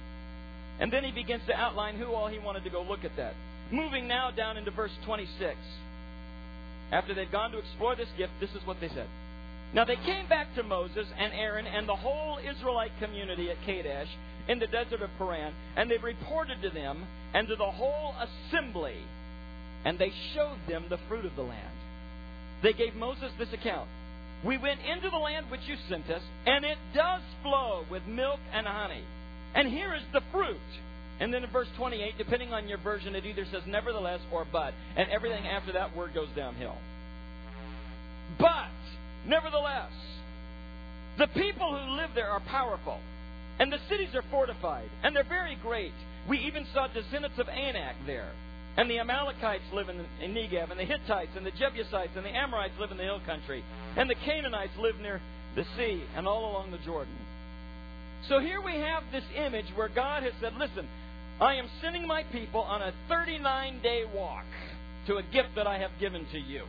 And 0.80 0.92
then 0.92 1.04
he 1.04 1.12
begins 1.12 1.42
to 1.46 1.54
outline 1.54 1.96
who 1.96 2.12
all 2.12 2.28
he 2.28 2.38
wanted 2.38 2.64
to 2.64 2.70
go 2.70 2.82
look 2.82 3.04
at 3.04 3.16
that. 3.16 3.34
Moving 3.70 4.06
now 4.06 4.30
down 4.30 4.56
into 4.56 4.70
verse 4.70 4.92
26. 5.04 5.56
After 6.92 7.14
they'd 7.14 7.32
gone 7.32 7.50
to 7.52 7.58
explore 7.58 7.96
this 7.96 8.08
gift, 8.16 8.32
this 8.40 8.50
is 8.50 8.66
what 8.66 8.80
they 8.80 8.88
said. 8.88 9.08
Now 9.74 9.84
they 9.84 9.96
came 9.96 10.28
back 10.28 10.54
to 10.54 10.62
Moses 10.62 11.06
and 11.18 11.32
Aaron 11.32 11.66
and 11.66 11.88
the 11.88 11.96
whole 11.96 12.38
Israelite 12.38 12.92
community 13.00 13.50
at 13.50 13.56
Kadesh 13.66 14.08
in 14.48 14.58
the 14.58 14.66
desert 14.68 15.02
of 15.02 15.10
Paran, 15.18 15.52
and 15.76 15.90
they 15.90 15.98
reported 15.98 16.62
to 16.62 16.70
them 16.70 17.04
and 17.34 17.48
to 17.48 17.56
the 17.56 17.70
whole 17.70 18.14
assembly, 18.20 18.96
and 19.84 19.98
they 19.98 20.12
showed 20.34 20.58
them 20.68 20.84
the 20.88 20.98
fruit 21.08 21.24
of 21.24 21.34
the 21.34 21.42
land. 21.42 21.76
They 22.62 22.72
gave 22.72 22.94
Moses 22.94 23.32
this 23.38 23.52
account 23.52 23.88
We 24.44 24.56
went 24.56 24.80
into 24.80 25.10
the 25.10 25.16
land 25.16 25.50
which 25.50 25.66
you 25.66 25.76
sent 25.88 26.08
us, 26.10 26.22
and 26.46 26.64
it 26.64 26.78
does 26.94 27.22
flow 27.42 27.84
with 27.90 28.06
milk 28.06 28.40
and 28.52 28.66
honey. 28.66 29.02
And 29.54 29.68
here 29.68 29.94
is 29.94 30.02
the 30.12 30.20
fruit. 30.32 30.56
And 31.18 31.32
then 31.32 31.44
in 31.44 31.50
verse 31.50 31.68
28, 31.76 32.18
depending 32.18 32.52
on 32.52 32.68
your 32.68 32.78
version, 32.78 33.14
it 33.14 33.24
either 33.24 33.46
says 33.50 33.62
nevertheless 33.66 34.20
or 34.32 34.46
but. 34.50 34.74
And 34.96 35.08
everything 35.10 35.46
after 35.46 35.72
that 35.72 35.96
word 35.96 36.12
goes 36.14 36.28
downhill. 36.36 36.76
But, 38.38 38.68
nevertheless, 39.26 39.92
the 41.18 41.28
people 41.28 41.76
who 41.76 41.96
live 41.96 42.10
there 42.14 42.28
are 42.28 42.40
powerful. 42.40 42.98
And 43.58 43.72
the 43.72 43.78
cities 43.88 44.14
are 44.14 44.24
fortified. 44.30 44.90
And 45.02 45.16
they're 45.16 45.24
very 45.24 45.56
great. 45.62 45.94
We 46.28 46.38
even 46.40 46.66
saw 46.74 46.88
descendants 46.88 47.38
of 47.38 47.48
Anak 47.48 47.96
there. 48.04 48.32
And 48.76 48.90
the 48.90 48.98
Amalekites 48.98 49.64
live 49.72 49.88
in, 49.88 50.04
in 50.20 50.34
Negev. 50.34 50.70
And 50.70 50.78
the 50.78 50.84
Hittites 50.84 51.32
and 51.34 51.46
the 51.46 51.52
Jebusites 51.52 52.12
and 52.14 52.26
the 52.26 52.36
Amorites 52.36 52.74
live 52.78 52.90
in 52.90 52.98
the 52.98 53.04
hill 53.04 53.20
country. 53.24 53.64
And 53.96 54.10
the 54.10 54.14
Canaanites 54.14 54.76
live 54.78 54.96
near 55.00 55.22
the 55.54 55.64
sea 55.78 56.02
and 56.14 56.28
all 56.28 56.50
along 56.50 56.72
the 56.72 56.78
Jordan. 56.84 57.14
So 58.28 58.40
here 58.40 58.60
we 58.60 58.74
have 58.74 59.04
this 59.12 59.24
image 59.36 59.66
where 59.76 59.88
God 59.88 60.24
has 60.24 60.32
said, 60.40 60.54
listen, 60.58 60.88
I 61.40 61.54
am 61.54 61.68
sending 61.80 62.06
my 62.06 62.24
people 62.24 62.60
on 62.62 62.82
a 62.82 62.92
39 63.08 63.82
day 63.82 64.04
walk 64.12 64.44
to 65.06 65.16
a 65.16 65.22
gift 65.22 65.50
that 65.54 65.66
I 65.66 65.78
have 65.78 65.92
given 66.00 66.26
to 66.32 66.38
you. 66.38 66.64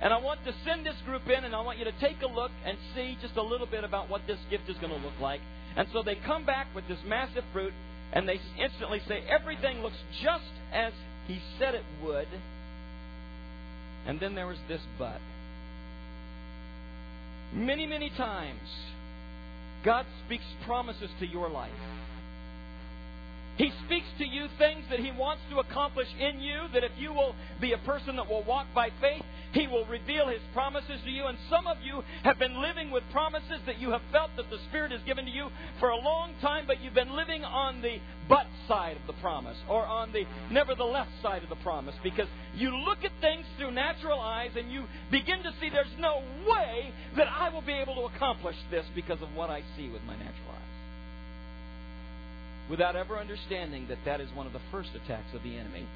And 0.00 0.12
I 0.12 0.18
want 0.18 0.44
to 0.44 0.54
send 0.64 0.86
this 0.86 0.94
group 1.04 1.26
in, 1.26 1.44
and 1.44 1.54
I 1.54 1.60
want 1.62 1.78
you 1.78 1.84
to 1.84 1.92
take 2.00 2.22
a 2.22 2.26
look 2.26 2.52
and 2.64 2.78
see 2.94 3.18
just 3.20 3.36
a 3.36 3.42
little 3.42 3.66
bit 3.66 3.82
about 3.82 4.08
what 4.08 4.22
this 4.28 4.38
gift 4.48 4.68
is 4.68 4.76
going 4.76 4.92
to 4.92 5.04
look 5.04 5.18
like. 5.20 5.40
And 5.76 5.88
so 5.92 6.04
they 6.04 6.14
come 6.14 6.46
back 6.46 6.68
with 6.74 6.86
this 6.86 6.98
massive 7.04 7.42
fruit, 7.52 7.72
and 8.12 8.28
they 8.28 8.40
instantly 8.58 9.00
say, 9.08 9.24
Everything 9.28 9.82
looks 9.82 9.96
just 10.22 10.44
as 10.72 10.92
he 11.26 11.40
said 11.58 11.74
it 11.74 11.84
would. 12.04 12.28
And 14.06 14.20
then 14.20 14.36
there 14.36 14.46
was 14.46 14.58
this 14.68 14.80
but. 14.98 15.20
Many, 17.52 17.86
many 17.86 18.10
times, 18.10 18.68
God 19.84 20.06
speaks 20.26 20.44
promises 20.66 21.10
to 21.20 21.26
your 21.26 21.48
life. 21.48 21.70
He 23.58 23.72
speaks 23.84 24.06
to 24.18 24.24
you 24.24 24.46
things 24.56 24.84
that 24.88 25.00
He 25.00 25.10
wants 25.10 25.42
to 25.50 25.58
accomplish 25.58 26.06
in 26.20 26.40
you, 26.40 26.68
that 26.72 26.84
if 26.84 26.92
you 26.96 27.12
will 27.12 27.34
be 27.60 27.72
a 27.72 27.78
person 27.78 28.14
that 28.14 28.30
will 28.30 28.44
walk 28.44 28.68
by 28.72 28.90
faith, 29.00 29.24
He 29.52 29.66
will 29.66 29.84
reveal 29.86 30.28
His 30.28 30.40
promises 30.54 31.00
to 31.04 31.10
you. 31.10 31.26
And 31.26 31.36
some 31.50 31.66
of 31.66 31.78
you 31.82 32.04
have 32.22 32.38
been 32.38 32.62
living 32.62 32.92
with 32.92 33.02
promises 33.10 33.58
that 33.66 33.80
you 33.80 33.90
have 33.90 34.02
felt 34.12 34.30
that 34.36 34.48
the 34.48 34.58
Spirit 34.68 34.92
has 34.92 35.00
given 35.02 35.24
to 35.24 35.30
you 35.30 35.48
for 35.80 35.88
a 35.88 35.96
long 35.96 36.34
time, 36.40 36.64
but 36.68 36.80
you've 36.80 36.94
been 36.94 37.16
living 37.16 37.42
on 37.42 37.82
the 37.82 37.98
but 38.28 38.46
side 38.68 38.96
of 38.96 39.06
the 39.08 39.20
promise, 39.20 39.56
or 39.68 39.84
on 39.84 40.12
the 40.12 40.22
nevertheless 40.52 41.08
side 41.20 41.42
of 41.42 41.48
the 41.48 41.56
promise, 41.56 41.96
because 42.04 42.28
you 42.54 42.76
look 42.76 43.02
at 43.02 43.10
things 43.20 43.44
through 43.56 43.72
natural 43.72 44.20
eyes 44.20 44.52
and 44.56 44.70
you 44.70 44.84
begin 45.10 45.42
to 45.42 45.52
see 45.60 45.68
there's 45.68 45.86
no 45.98 46.22
way 46.48 46.92
that 47.16 47.26
I 47.26 47.48
will 47.48 47.62
be 47.62 47.72
able 47.72 47.96
to 47.96 48.14
accomplish 48.14 48.56
this 48.70 48.84
because 48.94 49.20
of 49.20 49.34
what 49.34 49.50
I 49.50 49.62
see 49.76 49.88
with 49.88 50.04
my 50.04 50.14
natural 50.14 50.52
eyes 50.52 50.57
without 52.70 52.96
ever 52.96 53.18
understanding 53.18 53.86
that 53.88 53.98
that 54.04 54.20
is 54.20 54.28
one 54.34 54.46
of 54.46 54.52
the 54.52 54.60
first 54.70 54.90
attacks 54.94 55.32
of 55.34 55.42
the 55.42 55.56
enemy 55.56 55.86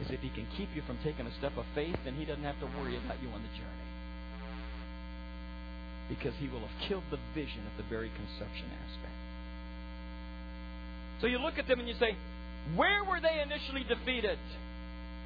is 0.00 0.10
if 0.10 0.20
he 0.20 0.30
can 0.30 0.46
keep 0.56 0.68
you 0.74 0.82
from 0.86 0.98
taking 1.04 1.26
a 1.26 1.34
step 1.38 1.56
of 1.56 1.64
faith 1.74 1.96
then 2.04 2.14
he 2.14 2.24
doesn't 2.24 2.44
have 2.44 2.58
to 2.60 2.66
worry 2.78 2.96
about 2.96 3.20
you 3.22 3.28
on 3.28 3.42
the 3.42 3.52
journey. 3.56 3.86
Because 6.08 6.34
he 6.38 6.48
will 6.48 6.60
have 6.60 6.88
killed 6.88 7.04
the 7.10 7.18
vision 7.34 7.60
at 7.66 7.76
the 7.76 7.88
very 7.88 8.10
conception 8.10 8.66
aspect. 8.84 9.18
So 11.20 11.26
you 11.26 11.38
look 11.38 11.58
at 11.58 11.66
them 11.66 11.80
and 11.80 11.88
you 11.88 11.94
say 11.98 12.16
where 12.74 13.04
were 13.04 13.20
they 13.20 13.40
initially 13.40 13.84
defeated? 13.84 14.38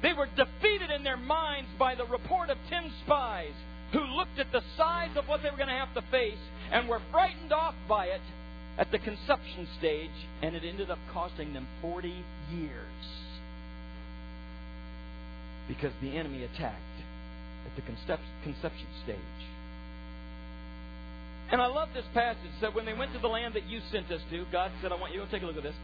They 0.01 0.13
were 0.13 0.27
defeated 0.27 0.89
in 0.91 1.03
their 1.03 1.17
minds 1.17 1.69
by 1.77 1.95
the 1.95 2.05
report 2.05 2.49
of 2.49 2.57
ten 2.69 2.91
spies 3.03 3.53
who 3.93 3.99
looked 3.99 4.39
at 4.39 4.51
the 4.51 4.61
size 4.77 5.11
of 5.15 5.27
what 5.27 5.43
they 5.43 5.49
were 5.49 5.57
going 5.57 5.69
to 5.69 5.75
have 5.75 5.93
to 5.93 6.01
face 6.11 6.39
and 6.71 6.87
were 6.87 7.01
frightened 7.11 7.51
off 7.51 7.75
by 7.87 8.05
it 8.05 8.21
at 8.77 8.91
the 8.91 8.99
conception 8.99 9.67
stage, 9.77 10.09
and 10.41 10.55
it 10.55 10.63
ended 10.63 10.89
up 10.89 10.99
costing 11.13 11.53
them 11.53 11.67
40 11.81 12.23
years 12.53 12.87
because 15.67 15.91
the 16.01 16.17
enemy 16.17 16.43
attacked 16.43 16.77
at 17.65 17.75
the 17.75 17.81
conception 17.81 18.87
stage. 19.03 19.17
And 21.51 21.61
I 21.61 21.67
love 21.67 21.89
this 21.93 22.05
passage. 22.13 22.51
That 22.61 22.73
when 22.73 22.85
they 22.85 22.93
went 22.93 23.13
to 23.13 23.19
the 23.19 23.27
land 23.27 23.53
that 23.55 23.67
you 23.67 23.81
sent 23.91 24.09
us 24.11 24.21
to, 24.31 24.45
God 24.51 24.71
said, 24.81 24.91
I 24.91 24.95
want 24.95 25.13
you 25.13 25.19
to 25.19 25.29
take 25.29 25.43
a 25.43 25.45
look 25.45 25.57
at 25.57 25.63
this. 25.63 25.75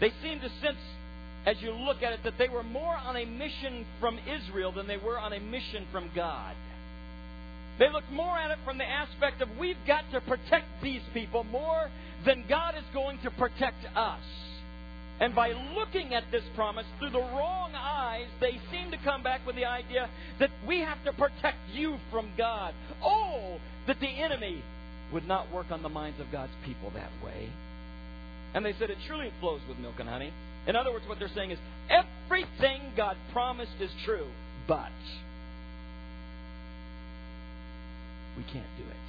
They 0.00 0.12
seemed 0.22 0.42
to 0.42 0.50
sense, 0.60 0.78
as 1.46 1.56
you 1.60 1.72
look 1.72 2.02
at 2.02 2.12
it, 2.12 2.20
that 2.24 2.34
they 2.38 2.48
were 2.48 2.62
more 2.62 2.94
on 2.94 3.16
a 3.16 3.24
mission 3.24 3.86
from 4.00 4.18
Israel 4.28 4.70
than 4.70 4.86
they 4.86 4.98
were 4.98 5.18
on 5.18 5.32
a 5.32 5.40
mission 5.40 5.86
from 5.90 6.10
God. 6.14 6.54
They 7.78 7.90
looked 7.90 8.10
more 8.10 8.36
at 8.36 8.50
it 8.50 8.58
from 8.64 8.78
the 8.78 8.84
aspect 8.84 9.40
of 9.40 9.48
we've 9.58 9.76
got 9.86 10.04
to 10.12 10.20
protect 10.20 10.66
these 10.82 11.02
people 11.14 11.44
more 11.44 11.90
than 12.26 12.44
God 12.48 12.74
is 12.76 12.84
going 12.92 13.18
to 13.22 13.30
protect 13.30 13.84
us. 13.94 14.20
And 15.20 15.34
by 15.34 15.52
looking 15.76 16.14
at 16.14 16.24
this 16.30 16.44
promise 16.54 16.86
through 16.98 17.10
the 17.10 17.18
wrong 17.18 17.72
eyes, 17.74 18.28
they 18.40 18.60
seem 18.70 18.90
to 18.92 18.98
come 18.98 19.22
back 19.22 19.44
with 19.46 19.56
the 19.56 19.64
idea 19.64 20.08
that 20.38 20.50
we 20.66 20.80
have 20.80 21.02
to 21.04 21.12
protect 21.12 21.58
you 21.72 21.96
from 22.10 22.30
God. 22.36 22.72
Oh, 23.02 23.58
that 23.86 23.98
the 24.00 24.08
enemy 24.08 24.62
would 25.12 25.26
not 25.26 25.52
work 25.52 25.66
on 25.70 25.82
the 25.82 25.88
minds 25.88 26.20
of 26.20 26.30
God's 26.30 26.52
people 26.64 26.90
that 26.94 27.10
way. 27.24 27.48
And 28.54 28.64
they 28.64 28.74
said 28.78 28.90
it 28.90 28.98
truly 29.06 29.32
flows 29.40 29.60
with 29.68 29.78
milk 29.78 29.96
and 29.98 30.08
honey. 30.08 30.32
In 30.66 30.76
other 30.76 30.92
words, 30.92 31.06
what 31.08 31.18
they're 31.18 31.30
saying 31.34 31.50
is 31.50 31.58
everything 31.90 32.92
God 32.96 33.16
promised 33.32 33.72
is 33.80 33.90
true, 34.04 34.26
but 34.66 34.92
we 38.38 38.44
can't 38.44 38.76
do 38.78 38.84
it. 38.84 39.08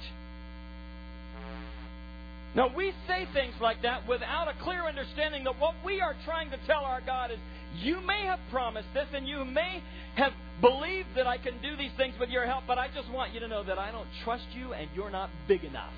Now, 2.56 2.74
we 2.74 2.92
say 3.06 3.28
things 3.32 3.54
like 3.60 3.82
that 3.82 4.08
without 4.08 4.48
a 4.48 4.54
clear 4.64 4.82
understanding 4.82 5.44
that 5.44 5.60
what 5.60 5.76
we 5.86 6.00
are 6.00 6.16
trying 6.24 6.50
to 6.50 6.58
tell 6.66 6.84
our 6.84 7.00
God 7.00 7.30
is, 7.30 7.38
you 7.78 8.00
may 8.00 8.26
have 8.26 8.40
promised 8.50 8.88
this 8.92 9.06
and 9.14 9.28
you 9.28 9.44
may 9.44 9.80
have 10.16 10.32
believed 10.60 11.14
that 11.14 11.28
I 11.28 11.38
can 11.38 11.62
do 11.62 11.76
these 11.76 11.92
things 11.96 12.14
with 12.18 12.28
your 12.28 12.46
help, 12.46 12.64
but 12.66 12.76
I 12.76 12.88
just 12.92 13.08
want 13.12 13.32
you 13.32 13.38
to 13.38 13.46
know 13.46 13.62
that 13.62 13.78
I 13.78 13.92
don't 13.92 14.08
trust 14.24 14.46
you 14.52 14.72
and 14.72 14.90
you're 14.96 15.10
not 15.10 15.30
big 15.46 15.62
enough 15.62 15.92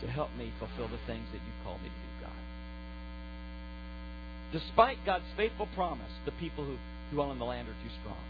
to 0.00 0.06
help 0.06 0.30
me 0.38 0.52
fulfill 0.60 0.86
the 0.86 1.02
things 1.08 1.26
that 1.32 1.42
you 1.42 1.52
call 1.64 1.74
me 1.78 1.90
to 1.90 1.90
do, 1.90 2.12
God. 2.22 2.32
Despite 4.52 5.04
God's 5.04 5.26
faithful 5.36 5.66
promise, 5.74 6.12
the 6.24 6.32
people 6.38 6.64
who 6.64 6.76
dwell 7.12 7.32
in 7.32 7.40
the 7.40 7.44
land 7.44 7.68
are 7.68 7.76
too 7.82 7.90
strong. 8.00 8.22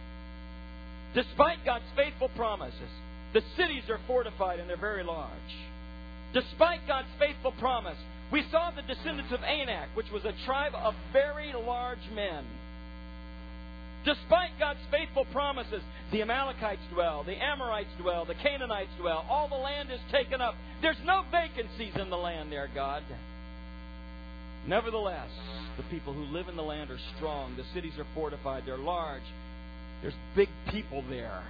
Despite 1.15 1.65
God's 1.67 1.85
faithful 1.95 2.31
promises, 2.31 2.91
the 3.33 3.43
cities 3.57 3.85
are 3.89 4.01
fortified 4.07 4.59
and 4.59 4.69
they're 4.69 4.77
very 4.77 5.05
large. 5.05 5.31
Despite 6.33 6.87
God's 6.87 7.09
faithful 7.19 7.53
promise, 7.53 7.99
we 8.33 8.45
saw 8.51 8.71
the 8.71 8.83
descendants 8.83 9.33
of 9.33 9.43
Anak, 9.43 9.89
which 9.95 10.11
was 10.13 10.25
a 10.25 10.35
tribe 10.47 10.75
of 10.75 10.95
very 11.13 11.53
large 11.53 12.07
men. 12.15 12.45
Despite 14.05 14.59
God's 14.59 14.81
faithful 14.91 15.27
promises, 15.27 15.83
the 16.11 16.23
Amalekites 16.23 16.81
dwell, 16.93 17.23
the 17.23 17.37
Amorites 17.37 17.91
dwell, 18.01 18.25
the 18.25 18.35
Canaanites 18.35 18.91
dwell. 18.99 19.27
All 19.29 19.49
the 19.49 19.57
land 19.57 19.91
is 19.91 20.01
taken 20.11 20.41
up. 20.41 20.55
There's 20.81 20.97
no 21.05 21.25
vacancies 21.31 21.95
in 22.01 22.09
the 22.09 22.17
land 22.17 22.51
there, 22.51 22.69
God. 22.75 23.03
Nevertheless, 24.67 25.31
the 25.77 25.83
people 25.85 26.13
who 26.13 26.25
live 26.25 26.49
in 26.49 26.57
the 26.57 26.63
land 26.63 26.91
are 26.91 26.99
strong. 27.17 27.57
The 27.57 27.65
cities 27.75 27.99
are 27.99 28.07
fortified. 28.15 28.65
They're 28.65 28.79
large. 28.79 29.23
There's 30.03 30.15
big 30.35 30.49
people 30.71 31.05
there. 31.11 31.43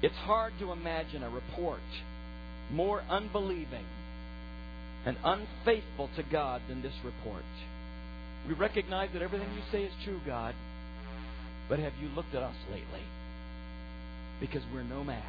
It's 0.00 0.16
hard 0.16 0.52
to 0.60 0.72
imagine 0.72 1.22
a 1.22 1.30
report 1.30 1.80
more 2.70 3.02
unbelieving 3.08 3.84
and 5.04 5.16
unfaithful 5.24 6.10
to 6.16 6.22
God 6.22 6.60
than 6.68 6.82
this 6.82 6.92
report. 7.04 7.44
We 8.46 8.54
recognize 8.54 9.10
that 9.12 9.22
everything 9.22 9.48
you 9.54 9.62
say 9.72 9.84
is 9.84 9.92
true, 10.04 10.20
God, 10.26 10.54
but 11.68 11.78
have 11.78 11.94
you 12.00 12.08
looked 12.08 12.34
at 12.34 12.42
us 12.42 12.54
lately? 12.70 13.02
Because 14.40 14.62
we're 14.72 14.82
no 14.82 15.02
match. 15.02 15.22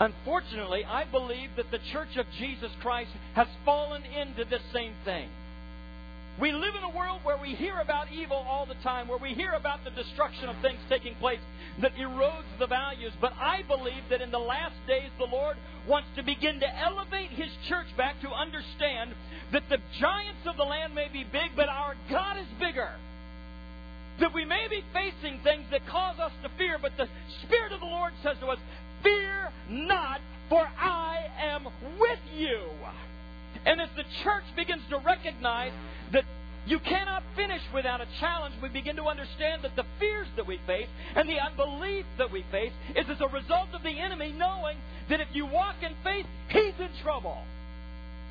Unfortunately, 0.00 0.84
I 0.84 1.04
believe 1.04 1.50
that 1.56 1.70
the 1.70 1.78
Church 1.92 2.16
of 2.16 2.26
Jesus 2.38 2.70
Christ 2.80 3.10
has 3.34 3.46
fallen 3.64 4.02
into 4.04 4.44
this 4.44 4.62
same 4.72 4.94
thing. 5.04 5.28
We 6.40 6.50
live 6.50 6.74
in 6.74 6.82
a 6.82 6.96
world 6.96 7.20
where 7.24 7.36
we 7.36 7.54
hear 7.54 7.78
about 7.80 8.10
evil 8.10 8.38
all 8.48 8.64
the 8.64 8.80
time, 8.82 9.06
where 9.06 9.18
we 9.18 9.34
hear 9.34 9.52
about 9.52 9.84
the 9.84 9.90
destruction 9.90 10.48
of 10.48 10.56
things 10.62 10.78
taking 10.88 11.14
place 11.16 11.40
that 11.82 11.94
erodes 11.96 12.48
the 12.58 12.66
values. 12.66 13.12
But 13.20 13.34
I 13.38 13.62
believe 13.68 14.08
that 14.08 14.22
in 14.22 14.30
the 14.30 14.38
last 14.38 14.74
days, 14.86 15.10
the 15.18 15.26
Lord 15.26 15.56
wants 15.86 16.08
to 16.16 16.22
begin 16.22 16.58
to 16.60 16.78
elevate 16.78 17.30
His 17.30 17.50
church 17.68 17.86
back 17.98 18.18
to 18.22 18.30
understand 18.30 19.12
that 19.52 19.64
the 19.68 19.76
giants 20.00 20.40
of 20.46 20.56
the 20.56 20.64
land 20.64 20.94
may 20.94 21.08
be 21.12 21.22
big, 21.22 21.52
but 21.54 21.68
our 21.68 21.96
God 22.10 22.38
is 22.38 22.48
bigger. 22.58 22.90
That 24.20 24.32
we 24.32 24.46
may 24.46 24.68
be 24.70 24.82
facing 24.92 25.40
things 25.44 25.66
that 25.70 25.86
cause 25.86 26.18
us 26.18 26.32
to 26.42 26.48
fear, 26.56 26.78
but 26.80 26.96
the 26.96 27.08
Spirit 27.42 27.72
of 27.72 27.80
the 27.80 27.86
Lord 27.86 28.14
says 28.22 28.36
to 28.40 28.46
us, 28.46 28.58
Fear 29.02 29.52
not, 29.68 30.20
for 30.48 30.66
I 30.78 31.26
am 31.40 31.64
with 31.98 32.20
you. 32.34 32.62
And 33.64 33.80
as 33.80 33.88
the 33.96 34.04
church 34.24 34.44
begins 34.56 34.82
to 34.90 34.98
recognize 34.98 35.72
that 36.12 36.24
you 36.66 36.78
cannot 36.78 37.24
finish 37.34 37.62
without 37.74 38.00
a 38.00 38.06
challenge. 38.20 38.54
We 38.62 38.68
begin 38.68 38.96
to 38.96 39.04
understand 39.04 39.62
that 39.62 39.74
the 39.74 39.84
fears 39.98 40.28
that 40.36 40.46
we 40.46 40.60
face 40.66 40.86
and 41.16 41.28
the 41.28 41.40
unbelief 41.40 42.06
that 42.18 42.30
we 42.30 42.44
face 42.52 42.72
is 42.94 43.06
as 43.10 43.20
a 43.20 43.26
result 43.28 43.68
of 43.74 43.82
the 43.82 43.98
enemy 43.98 44.32
knowing 44.32 44.78
that 45.08 45.20
if 45.20 45.28
you 45.32 45.46
walk 45.46 45.76
in 45.82 45.92
faith, 46.04 46.26
he's 46.48 46.78
in 46.78 46.90
trouble. 47.02 47.38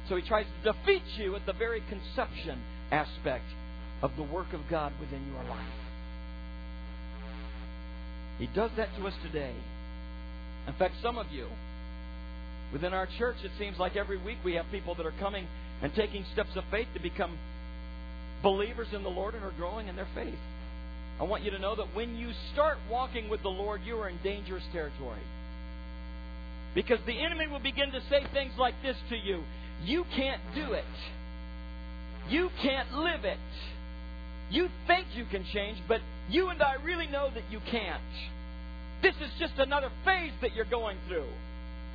So 0.07 0.15
he 0.15 0.21
tries 0.21 0.45
to 0.63 0.71
defeat 0.71 1.03
you 1.17 1.35
at 1.35 1.45
the 1.45 1.53
very 1.53 1.81
conception 1.89 2.59
aspect 2.91 3.45
of 4.01 4.11
the 4.15 4.23
work 4.23 4.53
of 4.53 4.61
God 4.69 4.93
within 4.99 5.25
your 5.27 5.43
life. 5.43 5.67
He 8.39 8.47
does 8.47 8.71
that 8.77 8.95
to 8.97 9.07
us 9.07 9.13
today. 9.23 9.53
In 10.67 10.73
fact, 10.73 10.95
some 11.01 11.17
of 11.17 11.27
you, 11.31 11.47
within 12.71 12.93
our 12.93 13.07
church, 13.17 13.37
it 13.43 13.51
seems 13.59 13.77
like 13.77 13.95
every 13.95 14.17
week 14.17 14.37
we 14.43 14.55
have 14.55 14.65
people 14.71 14.95
that 14.95 15.05
are 15.05 15.13
coming 15.19 15.47
and 15.81 15.93
taking 15.95 16.25
steps 16.33 16.51
of 16.55 16.63
faith 16.71 16.87
to 16.93 16.99
become 16.99 17.37
believers 18.43 18.87
in 18.93 19.03
the 19.03 19.09
Lord 19.09 19.35
and 19.35 19.43
are 19.43 19.53
growing 19.57 19.87
in 19.87 19.95
their 19.95 20.07
faith. 20.15 20.39
I 21.19 21.23
want 21.23 21.43
you 21.43 21.51
to 21.51 21.59
know 21.59 21.75
that 21.75 21.95
when 21.95 22.15
you 22.15 22.31
start 22.53 22.77
walking 22.89 23.29
with 23.29 23.43
the 23.43 23.49
Lord, 23.49 23.81
you 23.85 23.95
are 23.97 24.09
in 24.09 24.17
dangerous 24.23 24.63
territory. 24.71 25.21
Because 26.73 26.99
the 27.05 27.19
enemy 27.19 27.47
will 27.47 27.59
begin 27.59 27.91
to 27.91 28.01
say 28.09 28.25
things 28.33 28.53
like 28.57 28.75
this 28.81 28.95
to 29.09 29.17
you 29.17 29.43
You 29.83 30.05
can't 30.15 30.41
do 30.55 30.73
it. 30.73 30.85
You 32.29 32.49
can't 32.61 32.93
live 32.93 33.25
it. 33.25 33.37
You 34.49 34.69
think 34.87 35.07
you 35.15 35.25
can 35.25 35.45
change, 35.53 35.77
but 35.87 36.01
you 36.29 36.49
and 36.49 36.61
I 36.61 36.75
really 36.83 37.07
know 37.07 37.29
that 37.33 37.43
you 37.51 37.59
can't. 37.69 38.01
This 39.01 39.15
is 39.15 39.31
just 39.39 39.53
another 39.57 39.89
phase 40.05 40.33
that 40.41 40.53
you're 40.55 40.65
going 40.65 40.97
through. 41.07 41.27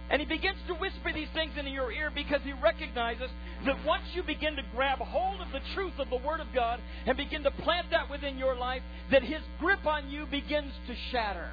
And 0.08 0.20
he 0.20 0.26
begins 0.26 0.58
to 0.68 0.74
whisper 0.74 1.12
these 1.12 1.28
things 1.34 1.52
into 1.58 1.70
your 1.70 1.90
ear 1.90 2.12
because 2.14 2.40
he 2.44 2.52
recognizes 2.52 3.30
that 3.64 3.84
once 3.84 4.04
you 4.14 4.22
begin 4.22 4.54
to 4.56 4.62
grab 4.74 4.98
hold 4.98 5.40
of 5.40 5.50
the 5.52 5.60
truth 5.74 5.98
of 5.98 6.10
the 6.10 6.16
Word 6.16 6.40
of 6.40 6.46
God 6.54 6.80
and 7.06 7.16
begin 7.16 7.42
to 7.42 7.50
plant 7.50 7.90
that 7.90 8.08
within 8.08 8.38
your 8.38 8.54
life, 8.54 8.82
that 9.10 9.22
his 9.22 9.42
grip 9.58 9.84
on 9.84 10.08
you 10.08 10.26
begins 10.26 10.72
to 10.86 10.94
shatter. 11.10 11.50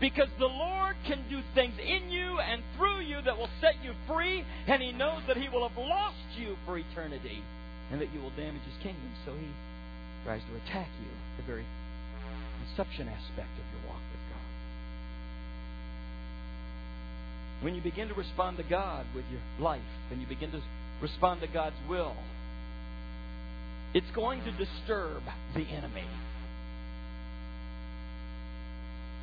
Because 0.00 0.28
the 0.38 0.46
Lord 0.46 0.96
can 1.06 1.24
do 1.28 1.40
things 1.54 1.74
in 1.78 2.10
you 2.10 2.38
and 2.38 2.62
through 2.76 3.00
you 3.00 3.22
that 3.22 3.38
will 3.38 3.50
set 3.60 3.74
you 3.82 3.92
free, 4.06 4.44
and 4.66 4.82
he 4.82 4.92
knows 4.92 5.22
that 5.26 5.36
he 5.36 5.48
will 5.48 5.68
have 5.68 5.78
lost 5.78 6.16
you 6.36 6.56
for 6.66 6.78
eternity 6.78 7.42
and 7.90 8.00
that 8.00 8.12
you 8.14 8.20
will 8.20 8.30
damage 8.30 8.62
his 8.62 8.82
kingdom. 8.82 9.10
So 9.26 9.34
he 9.34 9.46
tries 10.24 10.42
to 10.42 10.56
attack 10.64 10.88
you, 11.02 11.10
the 11.36 11.42
very 11.42 11.66
conception 12.66 13.08
aspect 13.08 13.52
of 13.58 13.66
your 13.74 13.90
walk. 13.90 14.00
When 17.62 17.74
you 17.76 17.80
begin 17.80 18.08
to 18.08 18.14
respond 18.14 18.56
to 18.56 18.64
God 18.64 19.06
with 19.14 19.24
your 19.30 19.40
life 19.60 19.80
and 20.10 20.20
you 20.20 20.26
begin 20.26 20.50
to 20.50 20.60
respond 21.00 21.40
to 21.42 21.46
God's 21.46 21.76
will, 21.88 22.14
it's 23.94 24.10
going 24.14 24.42
to 24.42 24.52
disturb 24.52 25.22
the 25.54 25.62
enemy. 25.62 26.04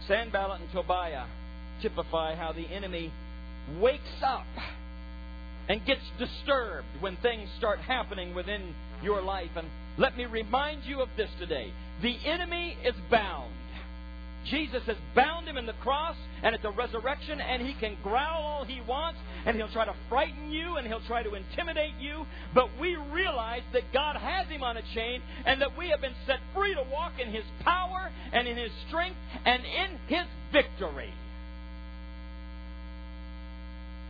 Sanballat 0.08 0.62
and 0.62 0.72
Tobiah 0.72 1.26
typify 1.82 2.36
how 2.36 2.54
the 2.54 2.68
enemy 2.68 3.12
wakes 3.80 4.24
up 4.24 4.48
and 5.68 5.86
gets 5.86 6.02
disturbed 6.18 6.88
when 7.00 7.18
things 7.18 7.50
start 7.58 7.80
happening 7.80 8.34
within 8.34 8.74
your 9.04 9.22
life. 9.22 9.52
And 9.56 9.68
let 9.98 10.18
me 10.18 10.26
remind 10.26 10.86
you 10.86 11.02
of 11.02 11.10
this 11.18 11.30
today 11.40 11.74
the 12.02 12.16
enemy 12.26 12.78
is 12.84 12.96
bound. 13.12 13.54
Jesus 14.50 14.84
has 14.86 14.98
bound 15.16 15.48
him 15.48 15.58
in 15.58 15.66
the 15.66 15.74
cross 15.74 16.16
and 16.44 16.56
at 16.56 16.62
the 16.62 16.72
resurrection, 16.72 17.40
and 17.42 17.62
he 17.62 17.74
can 17.74 17.98
growl 18.04 18.44
all 18.44 18.66
he 18.66 18.82
wants, 18.82 19.20
and 19.46 19.56
he'll 19.56 19.72
try 19.72 19.86
to 19.86 19.96
frighten 20.08 20.52
you, 20.52 20.78
and 20.78 20.88
he'll 20.88 21.06
try 21.08 21.24
to 21.24 21.34
intimidate 21.36 21.96
you. 22.00 22.26
But 22.54 22.70
we 22.80 22.96
realize 22.96 23.64
that 23.74 23.92
God 23.94 24.16
has 24.16 24.48
him 24.48 24.64
on 24.64 24.78
a 24.78 24.82
chain, 24.94 25.22
and 25.46 25.62
that 25.62 25.78
we 25.78 25.90
have 25.90 26.02
been 26.02 26.16
set 26.26 26.40
free 26.54 26.74
to 26.74 26.84
walk 26.92 27.14
in 27.20 27.32
his 27.32 27.44
power 27.64 28.12
and 28.32 28.48
in 28.48 28.58
his 28.58 28.72
strength 28.88 29.18
and 29.46 29.64
in 29.64 29.98
his 30.08 30.26
victory. 30.52 31.14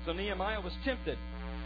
So 0.05 0.13
Nehemiah 0.13 0.61
was 0.61 0.73
tempted 0.85 1.17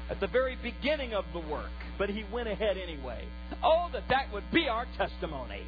at 0.09 0.19
the 0.19 0.27
very 0.27 0.57
beginning 0.61 1.13
of 1.13 1.25
the 1.33 1.39
work, 1.39 1.71
but 1.97 2.09
he 2.09 2.25
went 2.31 2.49
ahead 2.49 2.77
anyway. 2.77 3.25
Oh, 3.63 3.89
that 3.93 4.03
that 4.09 4.33
would 4.33 4.43
be 4.51 4.67
our 4.67 4.85
testimony. 4.97 5.61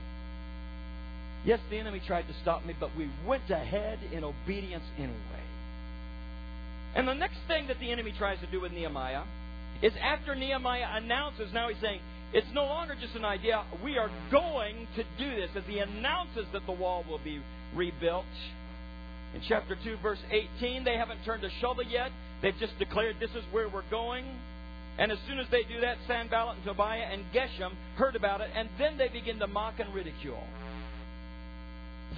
Yes, 1.46 1.60
the 1.70 1.78
enemy 1.78 2.02
tried 2.06 2.28
to 2.28 2.34
stop 2.42 2.66
me, 2.66 2.74
but 2.80 2.90
we 2.98 3.10
went 3.26 3.50
ahead 3.50 4.00
in 4.12 4.24
obedience 4.24 4.84
anyway. 4.98 5.46
And 6.96 7.08
the 7.08 7.14
next 7.14 7.38
thing 7.48 7.68
that 7.68 7.80
the 7.80 7.92
enemy 7.92 8.14
tries 8.18 8.40
to 8.40 8.48
do 8.48 8.62
with 8.62 8.72
Nehemiah 8.72 9.24
is 9.82 9.94
after 10.02 10.34
Nehemiah 10.34 10.88
announces, 10.94 11.54
now 11.54 11.70
he's 11.70 11.78
saying, 11.82 12.00
it's 12.34 12.48
no 12.54 12.64
longer 12.64 12.96
just 13.00 13.16
an 13.16 13.26
idea, 13.26 13.64
we 13.84 13.98
are 13.98 14.10
going 14.32 14.88
to 14.96 15.04
do 15.18 15.36
this. 15.36 15.52
As 15.56 15.64
he 15.68 15.80
announces 15.80 16.46
that 16.52 16.66
the 16.66 16.72
wall 16.72 17.06
will 17.08 17.20
be 17.20 17.42
rebuilt. 17.76 18.26
In 19.36 19.42
chapter 19.48 19.78
2, 19.84 19.98
verse 20.02 20.20
18, 20.32 20.84
they 20.84 20.98
haven't 20.98 21.24
turned 21.26 21.44
a 21.44 21.50
shovel 21.62 21.84
yet. 21.84 22.12
They've 22.42 22.58
just 22.60 22.78
declared 22.80 23.18
this 23.20 23.32
is 23.32 23.44
where 23.52 23.70
we're 23.70 23.90
going. 23.92 24.26
And 24.98 25.12
as 25.12 25.18
soon 25.28 25.40
as 25.40 25.48
they 25.52 25.64
do 25.64 25.82
that, 25.82 25.98
Sanballat 26.08 26.56
and 26.56 26.66
Tobiah 26.66 27.10
and 27.12 27.26
Geshem 27.34 27.74
heard 27.98 28.16
about 28.16 28.42
it, 28.42 28.50
and 28.56 28.70
then 28.80 28.98
they 28.98 29.10
begin 29.10 29.40
to 29.40 29.48
mock 29.48 29.80
and 29.80 29.94
ridicule. 29.94 30.44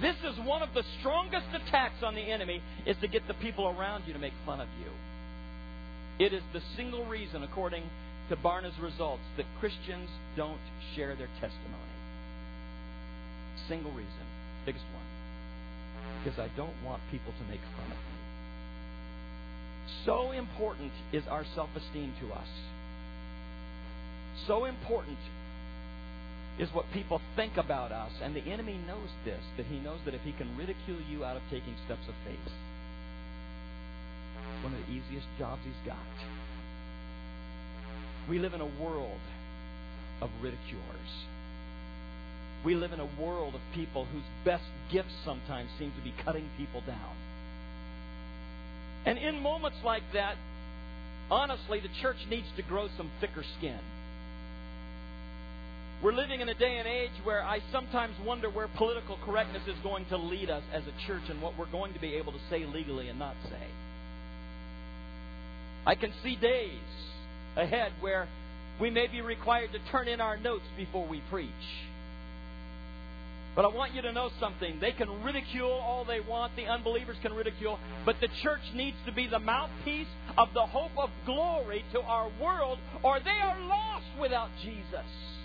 This 0.00 0.14
is 0.22 0.38
one 0.46 0.62
of 0.62 0.74
the 0.74 0.84
strongest 1.00 1.48
attacks 1.52 2.02
on 2.04 2.14
the 2.14 2.20
enemy 2.20 2.62
is 2.86 2.96
to 3.00 3.08
get 3.08 3.26
the 3.26 3.34
people 3.34 3.66
around 3.66 4.04
you 4.06 4.12
to 4.12 4.18
make 4.18 4.32
fun 4.46 4.60
of 4.60 4.68
you. 4.80 6.24
It 6.24 6.32
is 6.32 6.42
the 6.52 6.62
single 6.76 7.04
reason, 7.06 7.42
according 7.42 7.82
to 8.28 8.36
Barna's 8.36 8.78
results, 8.80 9.22
that 9.36 9.46
Christians 9.58 10.08
don't 10.36 10.60
share 10.94 11.16
their 11.16 11.30
testimony. 11.40 11.94
Single 13.68 13.90
reason, 13.90 14.26
biggest 14.64 14.84
one. 14.94 16.22
Because 16.22 16.38
I 16.38 16.48
don't 16.56 16.74
want 16.84 17.02
people 17.10 17.32
to 17.32 17.50
make 17.50 17.60
fun 17.60 17.86
of 17.86 17.98
me. 17.98 18.18
So 20.04 20.30
important 20.32 20.92
is 21.12 21.24
our 21.28 21.44
self 21.54 21.70
esteem 21.74 22.12
to 22.20 22.32
us. 22.34 22.48
So 24.46 24.64
important 24.64 25.18
is 26.58 26.68
what 26.72 26.84
people 26.92 27.20
think 27.36 27.56
about 27.56 27.92
us. 27.92 28.10
And 28.22 28.34
the 28.34 28.42
enemy 28.42 28.78
knows 28.86 29.08
this, 29.24 29.42
that 29.56 29.66
he 29.66 29.78
knows 29.78 30.00
that 30.04 30.14
if 30.14 30.22
he 30.22 30.32
can 30.32 30.56
ridicule 30.56 30.98
you 31.08 31.24
out 31.24 31.36
of 31.36 31.42
taking 31.50 31.74
steps 31.86 32.06
of 32.08 32.14
faith, 32.26 32.52
one 34.62 34.74
of 34.74 34.80
the 34.86 34.92
easiest 34.92 35.26
jobs 35.38 35.62
he's 35.64 35.86
got. 35.86 35.96
We 38.28 38.38
live 38.38 38.54
in 38.54 38.60
a 38.60 38.82
world 38.82 39.20
of 40.20 40.30
ridiculers. 40.42 41.26
We 42.64 42.74
live 42.74 42.92
in 42.92 43.00
a 43.00 43.08
world 43.20 43.54
of 43.54 43.60
people 43.74 44.04
whose 44.06 44.24
best 44.44 44.64
gifts 44.90 45.14
sometimes 45.24 45.70
seem 45.78 45.92
to 45.92 46.02
be 46.02 46.12
cutting 46.24 46.48
people 46.58 46.82
down. 46.86 47.16
And 49.06 49.16
in 49.16 49.40
moments 49.40 49.78
like 49.84 50.02
that, 50.12 50.36
honestly, 51.30 51.80
the 51.80 51.88
church 52.02 52.16
needs 52.28 52.48
to 52.56 52.62
grow 52.62 52.88
some 52.96 53.10
thicker 53.20 53.44
skin. 53.58 53.78
We're 56.00 56.12
living 56.12 56.40
in 56.40 56.48
a 56.48 56.54
day 56.54 56.76
and 56.78 56.86
age 56.86 57.10
where 57.24 57.42
I 57.42 57.58
sometimes 57.72 58.14
wonder 58.24 58.48
where 58.48 58.68
political 58.76 59.18
correctness 59.24 59.62
is 59.66 59.74
going 59.82 60.04
to 60.06 60.16
lead 60.16 60.48
us 60.48 60.62
as 60.72 60.84
a 60.84 61.06
church 61.08 61.24
and 61.28 61.42
what 61.42 61.58
we're 61.58 61.70
going 61.70 61.92
to 61.92 61.98
be 61.98 62.14
able 62.14 62.30
to 62.30 62.38
say 62.48 62.64
legally 62.64 63.08
and 63.08 63.18
not 63.18 63.34
say. 63.50 63.66
I 65.84 65.96
can 65.96 66.12
see 66.22 66.36
days 66.36 66.78
ahead 67.56 67.92
where 68.00 68.28
we 68.80 68.90
may 68.90 69.08
be 69.08 69.22
required 69.22 69.72
to 69.72 69.80
turn 69.90 70.06
in 70.06 70.20
our 70.20 70.36
notes 70.36 70.66
before 70.76 71.04
we 71.04 71.20
preach. 71.30 71.50
But 73.56 73.64
I 73.64 73.68
want 73.68 73.92
you 73.92 74.02
to 74.02 74.12
know 74.12 74.30
something. 74.38 74.78
They 74.80 74.92
can 74.92 75.24
ridicule 75.24 75.72
all 75.72 76.04
they 76.04 76.20
want, 76.20 76.54
the 76.54 76.66
unbelievers 76.66 77.16
can 77.22 77.32
ridicule, 77.32 77.76
but 78.06 78.20
the 78.20 78.28
church 78.40 78.60
needs 78.72 78.96
to 79.04 79.10
be 79.10 79.26
the 79.26 79.40
mouthpiece 79.40 80.06
of 80.36 80.50
the 80.54 80.64
hope 80.64 80.92
of 80.96 81.10
glory 81.26 81.84
to 81.92 82.00
our 82.02 82.30
world, 82.40 82.78
or 83.02 83.18
they 83.18 83.40
are 83.42 83.58
lost 83.62 84.06
without 84.20 84.50
Jesus. 84.62 85.37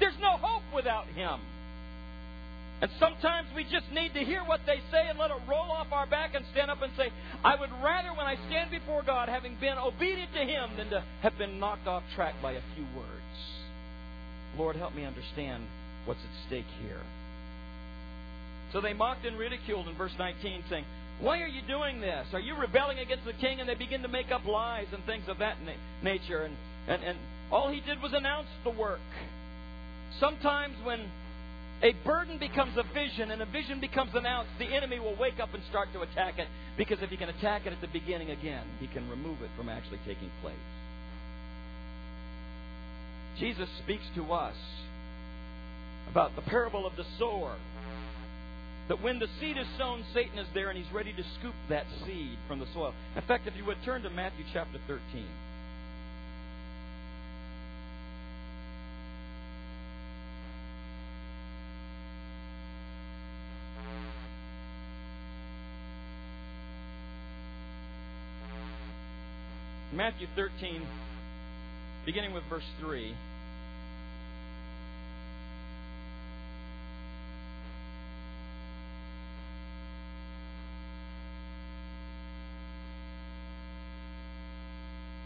There's 0.00 0.18
no 0.20 0.36
hope 0.36 0.62
without 0.74 1.06
Him. 1.06 1.40
And 2.80 2.90
sometimes 3.00 3.48
we 3.56 3.64
just 3.64 3.90
need 3.92 4.14
to 4.14 4.20
hear 4.20 4.40
what 4.44 4.60
they 4.64 4.78
say 4.92 5.08
and 5.08 5.18
let 5.18 5.32
it 5.32 5.38
roll 5.48 5.72
off 5.72 5.88
our 5.90 6.06
back 6.06 6.34
and 6.34 6.44
stand 6.52 6.70
up 6.70 6.80
and 6.80 6.92
say, 6.96 7.10
I 7.42 7.58
would 7.58 7.70
rather, 7.82 8.10
when 8.10 8.26
I 8.26 8.36
stand 8.46 8.70
before 8.70 9.02
God, 9.02 9.28
having 9.28 9.56
been 9.60 9.76
obedient 9.78 10.32
to 10.34 10.40
Him, 10.40 10.70
than 10.76 10.90
to 10.90 11.02
have 11.22 11.36
been 11.38 11.58
knocked 11.58 11.88
off 11.88 12.04
track 12.14 12.34
by 12.40 12.52
a 12.52 12.62
few 12.76 12.84
words. 12.96 13.18
Lord, 14.56 14.76
help 14.76 14.94
me 14.94 15.04
understand 15.04 15.64
what's 16.04 16.20
at 16.20 16.46
stake 16.46 16.70
here. 16.82 17.02
So 18.72 18.80
they 18.80 18.92
mocked 18.92 19.24
and 19.24 19.38
ridiculed 19.38 19.88
in 19.88 19.96
verse 19.96 20.14
19, 20.18 20.64
saying, 20.70 20.84
Why 21.20 21.40
are 21.40 21.48
you 21.48 21.62
doing 21.66 22.00
this? 22.00 22.26
Are 22.32 22.40
you 22.40 22.54
rebelling 22.54 22.98
against 22.98 23.24
the 23.24 23.32
king? 23.32 23.58
And 23.60 23.68
they 23.68 23.74
begin 23.74 24.02
to 24.02 24.08
make 24.08 24.30
up 24.30 24.44
lies 24.44 24.86
and 24.92 25.04
things 25.04 25.24
of 25.26 25.38
that 25.38 25.56
na- 25.64 25.72
nature. 26.02 26.42
And, 26.42 26.56
and, 26.86 27.02
and 27.02 27.18
all 27.50 27.70
he 27.70 27.80
did 27.80 28.00
was 28.00 28.12
announce 28.12 28.48
the 28.62 28.70
work. 28.70 29.00
Sometimes 30.20 30.74
when 30.84 31.00
a 31.82 31.92
burden 32.04 32.38
becomes 32.38 32.76
a 32.76 32.82
vision, 32.92 33.30
and 33.30 33.40
a 33.40 33.46
vision 33.46 33.80
becomes 33.80 34.14
an 34.14 34.26
ounce, 34.26 34.48
the 34.58 34.66
enemy 34.66 34.98
will 34.98 35.14
wake 35.16 35.38
up 35.40 35.54
and 35.54 35.62
start 35.70 35.88
to 35.92 36.00
attack 36.00 36.38
it. 36.38 36.48
Because 36.76 36.98
if 37.02 37.10
he 37.10 37.16
can 37.16 37.28
attack 37.28 37.66
it 37.66 37.72
at 37.72 37.80
the 37.80 37.88
beginning 37.88 38.30
again, 38.30 38.64
he 38.80 38.88
can 38.88 39.08
remove 39.08 39.42
it 39.42 39.50
from 39.56 39.68
actually 39.68 39.98
taking 40.06 40.30
place. 40.42 40.56
Jesus 43.38 43.68
speaks 43.84 44.04
to 44.16 44.32
us 44.32 44.56
about 46.10 46.34
the 46.34 46.42
parable 46.42 46.84
of 46.86 46.96
the 46.96 47.04
sower. 47.18 47.56
That 48.88 49.02
when 49.02 49.18
the 49.18 49.28
seed 49.38 49.56
is 49.56 49.66
sown, 49.76 50.02
Satan 50.14 50.38
is 50.38 50.48
there 50.54 50.70
and 50.70 50.78
he's 50.82 50.92
ready 50.92 51.12
to 51.12 51.22
scoop 51.38 51.54
that 51.68 51.84
seed 52.06 52.38
from 52.48 52.58
the 52.58 52.66
soil. 52.72 52.94
In 53.14 53.22
fact, 53.22 53.46
if 53.46 53.54
you 53.54 53.64
would 53.66 53.76
turn 53.84 54.02
to 54.02 54.10
Matthew 54.10 54.44
chapter 54.52 54.78
13. 54.88 55.26
Matthew 69.98 70.28
13, 70.36 70.86
beginning 72.06 72.32
with 72.32 72.44
verse 72.48 72.62
3. 72.78 73.12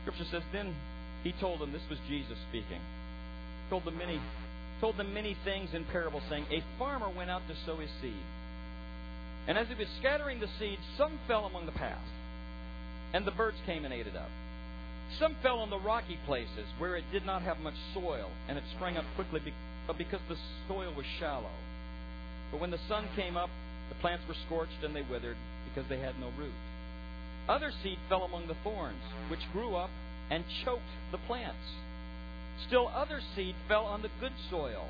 Scripture 0.05 0.25
says, 0.31 0.43
Then 0.55 0.75
he 1.23 1.33
told 1.39 1.61
them, 1.61 1.71
this 1.71 1.83
was 1.91 1.99
Jesus 2.09 2.39
speaking, 2.49 2.81
told 3.69 3.85
them 3.85 3.99
many, 3.99 4.19
told 4.81 4.97
them 4.97 5.13
many 5.13 5.37
things 5.45 5.69
in 5.75 5.85
parables, 5.85 6.23
saying, 6.31 6.47
A 6.51 6.65
farmer 6.79 7.11
went 7.11 7.29
out 7.29 7.43
to 7.47 7.55
sow 7.67 7.77
his 7.77 7.91
seed. 8.01 8.15
And 9.47 9.59
as 9.59 9.69
he 9.69 9.75
was 9.75 9.89
scattering 10.01 10.41
the 10.41 10.49
seed, 10.59 10.79
some 10.97 11.19
fell 11.29 11.45
among 11.45 11.67
the 11.67 11.73
path, 11.73 12.09
and 13.13 13.27
the 13.27 13.33
birds 13.33 13.59
came 13.67 13.85
and 13.85 13.93
ate 13.93 14.07
it 14.07 14.17
up. 14.17 14.31
Some 15.19 15.37
fell 15.43 15.59
on 15.59 15.71
the 15.71 15.79
rocky 15.79 16.19
places 16.27 16.67
where 16.79 16.97
it 16.97 17.05
did 17.13 17.25
not 17.27 17.43
have 17.43 17.61
much 17.61 17.75
soil, 17.95 18.31
and 18.49 18.59
it 18.59 18.65
sprang 18.75 18.97
up 18.97 19.05
quickly 19.15 19.41
but 19.87 19.99
because 19.99 20.21
the 20.29 20.37
soil 20.69 20.93
was 20.97 21.07
shallow. 21.19 21.51
But 22.51 22.61
when 22.61 22.71
the 22.71 22.79
sun 22.89 23.09
came 23.17 23.37
up, 23.37 23.51
the 23.89 23.95
plants 23.97 24.25
were 24.29 24.37
scorched 24.47 24.83
and 24.85 24.95
they 24.95 25.03
withered 25.03 25.37
because 25.69 25.89
they 25.89 25.99
had 25.99 26.19
no 26.21 26.31
root. 26.39 26.55
Other 27.49 27.73
seed 27.83 27.99
fell 28.09 28.23
among 28.23 28.47
the 28.47 28.57
thorns, 28.63 29.03
which 29.29 29.41
grew 29.53 29.75
up 29.75 29.91
and 30.31 30.45
choked 30.65 30.83
the 31.11 31.19
plants. 31.19 31.77
Still 32.67 32.89
other 32.89 33.21
seed 33.35 33.55
fell 33.67 33.85
on 33.85 34.03
the 34.03 34.11
good 34.21 34.33
soil, 34.51 34.87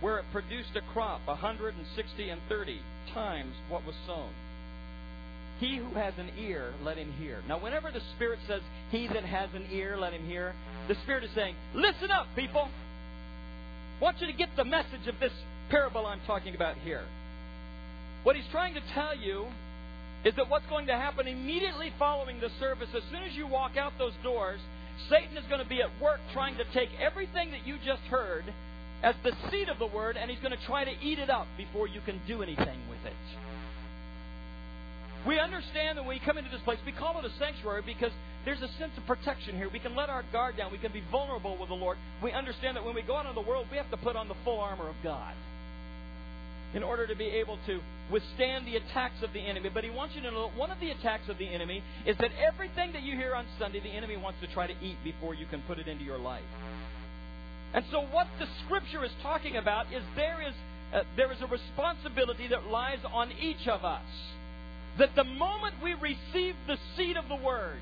where 0.00 0.18
it 0.18 0.24
produced 0.32 0.74
a 0.74 0.80
crop 0.92 1.20
a 1.28 1.36
hundred 1.36 1.76
and 1.76 1.86
sixty 1.94 2.28
and 2.28 2.40
thirty 2.48 2.80
times 3.14 3.54
what 3.68 3.86
was 3.86 3.94
sown. 4.06 4.30
He 5.58 5.76
who 5.76 5.94
has 5.94 6.12
an 6.18 6.30
ear, 6.38 6.74
let 6.82 6.98
him 6.98 7.12
hear. 7.12 7.42
Now, 7.48 7.58
whenever 7.58 7.90
the 7.90 8.02
Spirit 8.14 8.38
says, 8.46 8.60
He 8.90 9.08
that 9.08 9.24
has 9.24 9.48
an 9.54 9.66
ear, 9.72 9.96
let 9.98 10.12
him 10.12 10.26
hear, 10.26 10.54
the 10.88 10.94
Spirit 11.02 11.24
is 11.24 11.30
saying, 11.34 11.54
Listen 11.74 12.10
up, 12.10 12.26
people. 12.36 12.68
I 13.98 14.04
want 14.04 14.20
you 14.20 14.26
to 14.26 14.32
get 14.34 14.50
the 14.56 14.64
message 14.64 15.06
of 15.06 15.18
this 15.18 15.32
parable 15.70 16.04
I'm 16.04 16.20
talking 16.26 16.54
about 16.54 16.76
here. 16.78 17.04
What 18.22 18.36
he's 18.36 18.44
trying 18.52 18.74
to 18.74 18.82
tell 18.92 19.16
you 19.16 19.46
is 20.24 20.34
that 20.36 20.50
what's 20.50 20.66
going 20.66 20.88
to 20.88 20.92
happen 20.92 21.26
immediately 21.26 21.92
following 21.98 22.40
the 22.40 22.50
service, 22.60 22.88
as 22.94 23.02
soon 23.10 23.22
as 23.22 23.32
you 23.34 23.46
walk 23.46 23.76
out 23.76 23.92
those 23.98 24.12
doors, 24.22 24.60
Satan 25.08 25.36
is 25.36 25.44
going 25.48 25.62
to 25.62 25.68
be 25.68 25.80
at 25.80 25.90
work 26.02 26.20
trying 26.32 26.56
to 26.56 26.64
take 26.74 26.88
everything 27.00 27.50
that 27.52 27.66
you 27.66 27.76
just 27.84 28.02
heard 28.02 28.44
as 29.02 29.14
the 29.22 29.32
seed 29.50 29.68
of 29.68 29.78
the 29.78 29.86
word, 29.86 30.16
and 30.16 30.30
he's 30.30 30.40
going 30.40 30.56
to 30.56 30.66
try 30.66 30.84
to 30.84 30.92
eat 31.02 31.18
it 31.18 31.30
up 31.30 31.46
before 31.56 31.86
you 31.86 32.00
can 32.04 32.20
do 32.26 32.42
anything 32.42 32.80
with 32.88 33.04
it. 33.04 33.16
We 35.26 35.40
understand 35.40 35.98
that 35.98 36.04
when 36.04 36.14
we 36.14 36.20
come 36.24 36.38
into 36.38 36.50
this 36.50 36.60
place, 36.60 36.78
we 36.86 36.92
call 36.92 37.18
it 37.18 37.24
a 37.24 37.30
sanctuary 37.38 37.82
because 37.84 38.12
there's 38.44 38.62
a 38.62 38.68
sense 38.78 38.92
of 38.96 39.04
protection 39.06 39.56
here. 39.56 39.68
We 39.68 39.80
can 39.80 39.96
let 39.96 40.08
our 40.08 40.22
guard 40.32 40.56
down. 40.56 40.70
We 40.70 40.78
can 40.78 40.92
be 40.92 41.02
vulnerable 41.10 41.56
with 41.58 41.68
the 41.68 41.74
Lord. 41.74 41.98
We 42.22 42.32
understand 42.32 42.76
that 42.76 42.84
when 42.84 42.94
we 42.94 43.02
go 43.02 43.16
out 43.16 43.26
in 43.26 43.34
the 43.34 43.40
world, 43.40 43.66
we 43.70 43.76
have 43.76 43.90
to 43.90 43.96
put 43.96 44.14
on 44.14 44.28
the 44.28 44.36
full 44.44 44.60
armor 44.60 44.88
of 44.88 44.94
God 45.02 45.34
in 46.74 46.82
order 46.82 47.06
to 47.06 47.16
be 47.16 47.24
able 47.24 47.58
to 47.66 47.80
withstand 48.12 48.66
the 48.66 48.76
attacks 48.76 49.22
of 49.22 49.32
the 49.32 49.40
enemy. 49.40 49.68
But 49.72 49.82
he 49.82 49.90
wants 49.90 50.14
you 50.14 50.22
to 50.22 50.30
know 50.30 50.50
one 50.56 50.70
of 50.70 50.78
the 50.78 50.90
attacks 50.90 51.28
of 51.28 51.38
the 51.38 51.48
enemy 51.48 51.82
is 52.06 52.16
that 52.18 52.30
everything 52.38 52.92
that 52.92 53.02
you 53.02 53.16
hear 53.16 53.34
on 53.34 53.46
Sunday, 53.58 53.80
the 53.80 53.88
enemy 53.88 54.16
wants 54.16 54.40
to 54.42 54.46
try 54.54 54.68
to 54.68 54.74
eat 54.84 54.96
before 55.02 55.34
you 55.34 55.46
can 55.46 55.62
put 55.62 55.78
it 55.78 55.88
into 55.88 56.04
your 56.04 56.18
life. 56.18 56.44
And 57.74 57.84
so, 57.90 58.02
what 58.12 58.28
the 58.38 58.46
Scripture 58.64 59.04
is 59.04 59.10
talking 59.22 59.56
about 59.56 59.92
is 59.92 60.02
there 60.14 60.40
is 60.46 60.54
uh, 60.94 61.02
there 61.16 61.32
is 61.32 61.38
a 61.40 61.46
responsibility 61.46 62.46
that 62.46 62.68
lies 62.68 63.00
on 63.12 63.32
each 63.32 63.66
of 63.66 63.84
us 63.84 64.04
that 64.98 65.14
the 65.14 65.24
moment 65.24 65.74
we 65.82 65.94
receive 65.94 66.54
the 66.66 66.78
seed 66.96 67.16
of 67.16 67.28
the 67.28 67.36
Word, 67.36 67.80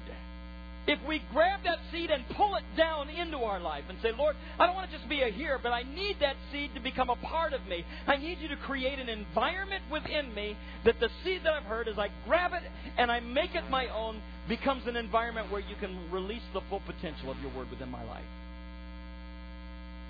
if 0.87 0.99
we 1.09 1.23
grab 1.33 1.61
that 1.65 1.79
seed 1.91 2.11
and 2.11 2.25
pull 2.37 2.57
it 2.57 2.65
down 2.77 3.09
into 3.09 3.39
our 3.39 3.59
life 3.59 3.85
and 3.89 3.97
say, 4.03 4.13
Lord, 4.13 4.37
I 4.59 4.67
don't 4.67 4.75
want 4.75 4.91
to 4.91 4.97
just 4.97 5.09
be 5.09 5.23
a 5.23 5.31
hearer, 5.31 5.59
but 5.63 5.71
I 5.73 5.83
need 5.83 6.17
that 6.21 6.37
seed 6.53 6.75
to 6.75 6.81
become 6.81 7.09
a 7.09 7.17
part 7.17 7.55
of 7.55 7.67
me. 7.67 7.85
I 8.07 8.17
need 8.17 8.39
you 8.41 8.49
to 8.49 8.57
create 8.57 8.99
an 8.99 9.09
environment 9.09 9.83
within 9.91 10.35
me 10.35 10.57
that 10.85 11.01
the 11.01 11.09
seed 11.25 11.41
that 11.45 11.55
I've 11.55 11.65
heard, 11.65 11.89
as 11.89 11.99
I 11.99 12.09
grab 12.27 12.53
it 12.53 12.63
and 12.99 13.11
I 13.11 13.21
make 13.21 13.55
it 13.55 13.71
my 13.71 13.89
own, 13.89 14.21
becomes 14.47 14.87
an 14.87 14.97
environment 14.97 15.51
where 15.51 15.63
you 15.63 15.77
can 15.81 16.11
release 16.11 16.45
the 16.53 16.61
full 16.69 16.81
potential 16.81 17.31
of 17.31 17.41
your 17.41 17.51
word 17.55 17.71
within 17.71 17.89
my 17.89 18.05
life. 18.05 18.25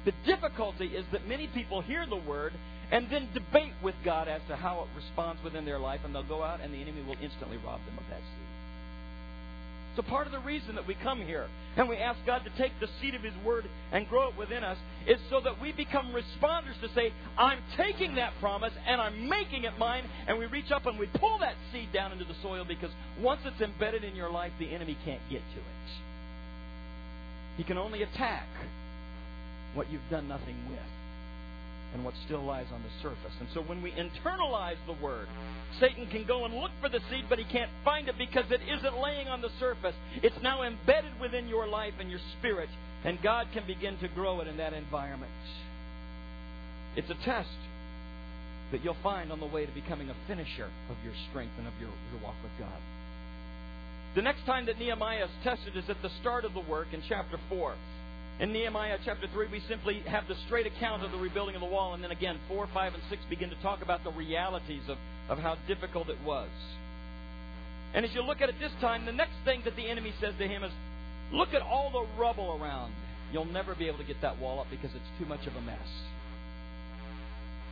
The 0.05 0.13
difficulty 0.27 0.87
is 0.89 1.05
that 1.13 1.29
many 1.29 1.47
people 1.47 1.83
hear 1.83 2.05
the 2.05 2.17
word 2.17 2.53
and 2.91 3.11
then 3.11 3.29
debate 3.35 3.73
with 3.83 3.95
God 4.05 4.29
as 4.29 4.41
to 4.49 4.57
how 4.57 4.83
it 4.83 4.89
responds 4.97 5.43
within 5.43 5.65
their 5.65 5.79
life, 5.79 6.01
and 6.05 6.15
they'll 6.15 6.23
go 6.23 6.43
out 6.43 6.61
and 6.61 6.73
the 6.73 6.79
enemy 6.79 7.03
will 7.03 7.17
instantly 7.21 7.57
rob 7.59 7.81
them 7.87 7.99
of 7.99 8.05
that 8.11 8.21
seed. 8.21 8.55
So 9.97 10.03
part 10.03 10.27
of 10.27 10.33
the 10.33 10.41
reason 10.41 10.75
that 10.75 10.89
we 10.89 10.95
come 10.95 11.21
here 11.21 11.47
and 11.77 11.89
we 11.89 11.97
ask 11.97 12.19
God 12.27 12.43
to 12.45 12.51
take 12.61 12.73
the 12.81 12.89
seed 13.01 13.15
of 13.15 13.23
His 13.23 13.35
Word 13.45 13.65
and 13.93 14.09
grow 14.09 14.29
it 14.29 14.37
within 14.37 14.65
us 14.65 14.77
is 15.07 15.19
so 15.31 15.41
that 15.41 15.61
we 15.61 15.71
become 15.71 16.13
responders 16.13 16.81
to 16.81 16.93
say, 16.95 17.13
I'm 17.39 17.59
taking 17.77 18.17
that 18.17 18.33
promise 18.41 18.73
and 18.89 19.01
I'm 19.01 19.29
making 19.29 19.65
it 19.65 19.79
mine, 19.79 20.05
and 20.27 20.39
we 20.39 20.47
reach 20.47 20.73
up 20.73 20.87
and 20.87 20.99
we 20.99 21.07
pull 21.07 21.39
that 21.39 21.55
seed 21.73 21.93
down 21.93 22.11
into 22.11 22.25
the 22.25 22.35
soil 22.43 22.65
because 22.67 22.91
once 23.21 23.43
it's 23.45 23.61
embedded 23.61 24.03
in 24.03 24.17
your 24.17 24.31
life, 24.31 24.53
the 24.59 24.75
enemy 24.75 24.97
can't 25.05 25.23
get 25.31 25.43
to 25.55 25.59
it. 25.59 25.91
He 27.57 27.63
can 27.63 27.79
only 27.79 28.03
attack 28.03 28.49
what 29.75 29.91
you've 29.93 30.09
done 30.11 30.27
nothing 30.27 30.57
with 30.69 31.04
and 31.95 32.05
what 32.05 32.15
still 32.27 32.45
lies 32.45 32.67
on 32.75 32.83
the 32.83 32.91
surface. 33.01 33.33
And 33.41 33.49
so 33.55 33.63
when 33.63 33.81
we 33.81 33.93
internalize 33.93 34.77
the 34.87 35.03
word, 35.03 35.29
Satan 35.81 36.07
can 36.11 36.27
go 36.27 36.45
and 36.45 36.55
look 36.55 36.73
for 36.81 36.89
the 36.89 37.01
seed, 37.11 37.25
but 37.29 37.39
he 37.39 37.45
can't 37.45 37.71
find 37.85 38.09
it 38.09 38.19
because 38.19 38.51
it 38.51 38.61
isn't 38.69 38.99
laying 38.99 39.29
on 39.29 39.41
the 39.41 39.51
surface. 39.59 39.95
It's 40.23 40.37
now 40.43 40.63
embedded 40.63 41.19
within 41.21 41.49
your 41.49 41.67
life 41.69 41.95
and 42.01 42.11
your 42.11 42.21
spirit, 42.39 42.69
and 43.05 43.23
God 43.23 43.47
can 43.55 43.67
begin 43.67 43.97
to 43.99 44.09
grow 44.09 44.41
it 44.41 44.49
in 44.49 44.57
that 44.59 44.75
environment. 44.75 45.33
It's 46.97 47.11
a 47.11 47.25
test 47.25 47.49
that 48.73 48.85
you'll 48.85 48.97
find 49.03 49.31
on 49.31 49.41
the 49.41 49.47
way 49.47 49.65
to 49.65 49.73
becoming 49.73 50.11
a 50.11 50.17
finisher 50.27 50.69
of 50.91 50.97
your 51.05 51.15
strength 51.31 51.53
and 51.59 51.67
of 51.67 51.75
your, 51.81 51.91
your 52.13 52.23
walk 52.23 52.35
with 52.43 52.53
God. 52.59 52.81
The 54.15 54.23
next 54.23 54.47
time 54.47 54.67
that 54.67 54.79
Nehemiah 54.79 55.25
is 55.25 55.31
tested 55.43 55.77
is 55.77 55.89
at 55.89 56.01
the 56.03 56.11
start 56.21 56.45
of 56.45 56.55
the 56.55 56.61
work 56.61 56.89
in 56.93 57.03
chapter 57.09 57.39
4. 57.49 57.75
In 58.41 58.53
Nehemiah 58.53 58.99
chapter 59.05 59.29
3, 59.33 59.47
we 59.53 59.63
simply 59.69 60.01
have 60.07 60.27
the 60.27 60.35
straight 60.47 60.67
account 60.67 61.05
of 61.05 61.13
the 61.13 61.19
rebuilding 61.19 61.55
of 61.55 61.61
the 61.61 61.69
wall, 61.69 61.95
and 61.95 62.03
then 62.03 62.11
again, 62.11 62.39
4, 62.49 62.69
5, 62.75 62.95
and 62.95 63.03
6 63.09 63.23
begin 63.31 63.49
to 63.51 63.57
talk 63.63 63.81
about 63.81 64.03
the 64.03 64.11
realities 64.11 64.83
of, 64.89 64.99
of 65.29 65.39
how 65.39 65.57
difficult 65.69 66.09
it 66.09 66.19
was. 66.25 66.49
And 67.95 68.05
as 68.05 68.13
you 68.13 68.23
look 68.23 68.41
at 68.43 68.49
it 68.49 68.57
this 68.59 68.73
time, 68.81 69.07
the 69.07 69.13
next 69.13 69.37
thing 69.45 69.63
that 69.65 69.77
the 69.77 69.87
enemy 69.89 70.13
says 70.21 70.35
to 70.39 70.49
him 70.49 70.65
is, 70.65 70.73
Look 71.33 71.55
at 71.55 71.63
all 71.63 71.91
the 71.91 72.21
rubble 72.21 72.59
around. 72.61 72.93
You'll 73.33 73.45
never 73.45 73.75
be 73.75 73.87
able 73.89 73.99
to 73.99 74.05
get 74.05 74.21
that 74.23 74.39
wall 74.39 74.61
up 74.61 74.67
because 74.71 74.91
it's 74.95 75.19
too 75.19 75.27
much 75.27 75.47
of 75.47 75.57
a 75.57 75.61
mess. 75.61 75.79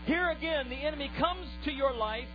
Here 0.07 0.31
again, 0.31 0.69
the 0.69 0.77
enemy 0.77 1.11
comes 1.19 1.47
to 1.65 1.73
your 1.73 1.93
life 1.93 2.29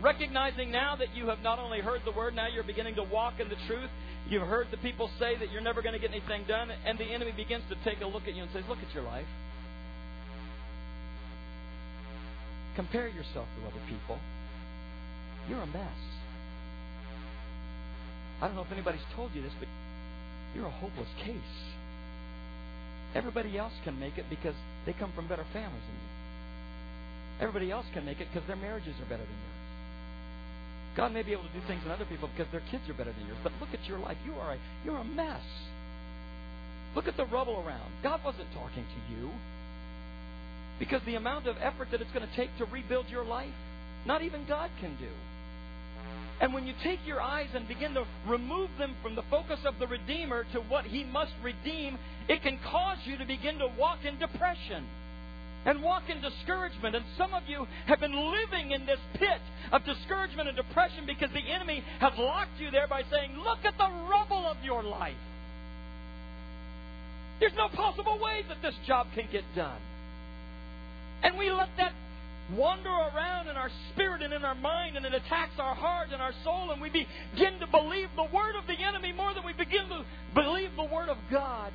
recognizing 0.00 0.70
now 0.70 0.96
that 0.96 1.14
you 1.14 1.26
have 1.28 1.40
not 1.42 1.58
only 1.58 1.80
heard 1.80 2.00
the 2.04 2.12
word, 2.12 2.34
now 2.34 2.46
you're 2.48 2.64
beginning 2.64 2.94
to 2.96 3.02
walk 3.02 3.40
in 3.40 3.48
the 3.48 3.56
truth. 3.66 3.90
You've 4.28 4.46
heard 4.46 4.68
the 4.70 4.76
people 4.78 5.10
say 5.18 5.36
that 5.38 5.50
you're 5.50 5.62
never 5.62 5.82
going 5.82 5.94
to 5.94 5.98
get 5.98 6.10
anything 6.10 6.44
done, 6.46 6.70
and 6.86 6.98
the 6.98 7.04
enemy 7.04 7.32
begins 7.36 7.64
to 7.68 7.76
take 7.84 8.00
a 8.00 8.06
look 8.06 8.22
at 8.28 8.34
you 8.34 8.42
and 8.42 8.52
says, 8.52 8.64
Look 8.68 8.78
at 8.78 8.94
your 8.94 9.04
life. 9.04 9.26
Compare 12.76 13.08
yourself 13.08 13.46
to 13.58 13.66
other 13.66 13.82
people. 13.88 14.18
You're 15.48 15.60
a 15.60 15.66
mess. 15.66 16.00
I 18.40 18.46
don't 18.46 18.56
know 18.56 18.62
if 18.62 18.72
anybody's 18.72 19.04
told 19.14 19.30
you 19.34 19.42
this, 19.42 19.52
but 19.58 19.68
you're 20.54 20.66
a 20.66 20.70
hopeless 20.70 21.08
case. 21.24 21.54
Everybody 23.14 23.58
else 23.58 23.72
can 23.84 23.98
make 24.00 24.16
it 24.16 24.24
because 24.30 24.54
they 24.86 24.94
come 24.94 25.12
from 25.14 25.28
better 25.28 25.44
families 25.52 25.82
than 25.86 25.94
you. 25.94 26.10
Everybody 27.40 27.70
else 27.70 27.86
can 27.92 28.04
make 28.04 28.20
it 28.20 28.28
because 28.32 28.46
their 28.46 28.56
marriages 28.56 28.94
are 29.00 29.08
better 29.08 29.24
than 29.24 29.36
yours. 29.36 29.51
God 30.96 31.12
may 31.12 31.22
be 31.22 31.32
able 31.32 31.44
to 31.44 31.52
do 31.52 31.66
things 31.66 31.82
in 31.84 31.90
other 31.90 32.04
people 32.04 32.28
because 32.36 32.50
their 32.52 32.62
kids 32.70 32.88
are 32.88 32.94
better 32.94 33.12
than 33.12 33.26
yours. 33.26 33.38
But 33.42 33.52
look 33.60 33.70
at 33.72 33.86
your 33.88 33.98
life. 33.98 34.16
You 34.26 34.34
are 34.34 34.52
a, 34.52 34.58
you're 34.84 34.98
a 34.98 35.04
mess. 35.04 35.42
Look 36.94 37.08
at 37.08 37.16
the 37.16 37.24
rubble 37.24 37.62
around. 37.66 37.90
God 38.02 38.20
wasn't 38.24 38.52
talking 38.52 38.84
to 38.84 39.14
you. 39.14 39.30
Because 40.78 41.00
the 41.06 41.14
amount 41.14 41.46
of 41.46 41.56
effort 41.60 41.88
that 41.92 42.00
it's 42.00 42.10
going 42.12 42.28
to 42.28 42.36
take 42.36 42.50
to 42.58 42.64
rebuild 42.66 43.08
your 43.08 43.24
life, 43.24 43.54
not 44.04 44.22
even 44.22 44.44
God 44.46 44.70
can 44.80 44.96
do. 44.96 45.08
And 46.40 46.52
when 46.52 46.66
you 46.66 46.74
take 46.82 46.98
your 47.06 47.20
eyes 47.20 47.48
and 47.54 47.68
begin 47.68 47.94
to 47.94 48.04
remove 48.26 48.68
them 48.78 48.96
from 49.02 49.14
the 49.14 49.22
focus 49.30 49.60
of 49.64 49.78
the 49.78 49.86
Redeemer 49.86 50.44
to 50.52 50.60
what 50.60 50.84
He 50.84 51.04
must 51.04 51.32
redeem, 51.42 51.98
it 52.28 52.42
can 52.42 52.58
cause 52.70 52.98
you 53.04 53.16
to 53.16 53.24
begin 53.24 53.58
to 53.58 53.68
walk 53.78 54.04
in 54.04 54.18
depression 54.18 54.84
and 55.64 55.82
walk 55.82 56.04
in 56.08 56.20
discouragement. 56.20 56.96
And 56.96 57.04
some 57.16 57.34
of 57.34 57.44
you 57.46 57.66
have 57.86 58.00
been 58.00 58.14
living 58.14 58.72
in 58.72 58.86
this 58.86 59.00
pit 59.14 59.40
of 59.70 59.84
discouragement 59.84 60.48
and 60.48 60.56
depression 60.56 61.06
because 61.06 61.30
the 61.32 61.52
enemy 61.52 61.82
has 62.00 62.12
locked 62.18 62.58
you 62.58 62.70
there 62.70 62.88
by 62.88 63.02
saying, 63.10 63.36
Look 63.36 63.64
at 63.64 63.78
the 63.78 63.88
rubble 64.10 64.46
of 64.46 64.56
your 64.64 64.82
life. 64.82 65.14
There's 67.40 67.54
no 67.56 67.68
possible 67.68 68.18
way 68.22 68.42
that 68.48 68.62
this 68.62 68.74
job 68.86 69.08
can 69.14 69.26
get 69.32 69.44
done. 69.56 69.80
And 71.22 71.38
we 71.38 71.50
let 71.50 71.70
that 71.76 71.92
wander 72.56 72.90
around 72.90 73.48
in 73.48 73.56
our 73.56 73.70
spirit 73.92 74.22
and 74.22 74.32
in 74.32 74.44
our 74.44 74.54
mind, 74.54 74.96
and 74.96 75.06
it 75.06 75.14
attacks 75.14 75.58
our 75.58 75.74
heart 75.74 76.08
and 76.12 76.20
our 76.20 76.32
soul, 76.44 76.70
and 76.70 76.80
we 76.80 76.88
begin 76.88 77.58
to 77.60 77.66
believe 77.66 78.08
the 78.16 78.28
word 78.34 78.56
of 78.56 78.66
the 78.66 78.78
enemy 78.78 79.12
more 79.12 79.32
than 79.34 79.44
we 79.44 79.52
begin 79.52 79.88
to 79.88 80.04
believe 80.34 80.70
the 80.76 80.84
word 80.84 81.08
of 81.08 81.16
God. 81.30 81.72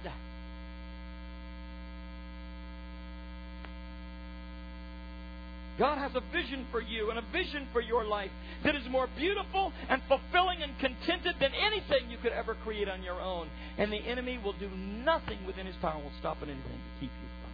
God 5.77 5.99
has 5.99 6.11
a 6.15 6.21
vision 6.33 6.65
for 6.71 6.81
you 6.81 7.11
and 7.11 7.19
a 7.19 7.23
vision 7.31 7.67
for 7.71 7.81
your 7.81 8.03
life 8.03 8.31
that 8.63 8.75
is 8.75 8.81
more 8.89 9.07
beautiful 9.15 9.71
and 9.89 10.01
fulfilling 10.07 10.63
and 10.63 10.77
contented 10.79 11.35
than 11.39 11.51
anything 11.53 12.09
you 12.09 12.17
could 12.17 12.31
ever 12.31 12.55
create 12.63 12.89
on 12.89 13.03
your 13.03 13.21
own. 13.21 13.47
And 13.77 13.91
the 13.91 13.97
enemy 13.97 14.39
will 14.43 14.53
do 14.53 14.69
nothing 14.69 15.45
within 15.45 15.67
his 15.67 15.75
power, 15.75 16.01
will 16.01 16.11
stop 16.19 16.37
at 16.41 16.49
anything 16.49 16.63
to 16.63 16.99
keep 16.99 17.11
you 17.11 17.29
from 17.41 17.51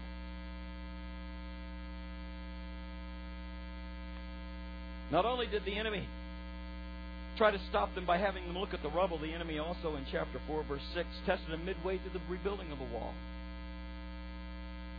it. 5.11 5.15
Not 5.15 5.25
only 5.25 5.47
did 5.47 5.65
the 5.65 5.77
enemy 5.77 6.07
try 7.35 7.51
to 7.51 7.59
stop 7.69 7.93
them 7.93 8.05
by 8.05 8.19
having 8.19 8.45
them 8.47 8.57
look 8.57 8.73
at 8.73 8.83
the 8.83 8.89
rubble, 8.89 9.17
the 9.17 9.33
enemy 9.33 9.59
also 9.59 9.95
in 9.95 10.05
chapter 10.11 10.39
4, 10.47 10.63
verse 10.63 10.81
6, 10.93 11.07
tested 11.25 11.51
them 11.51 11.65
midway 11.65 11.97
through 11.97 12.13
the 12.13 12.21
rebuilding 12.29 12.71
of 12.71 12.77
the 12.77 12.85
wall. 12.85 13.13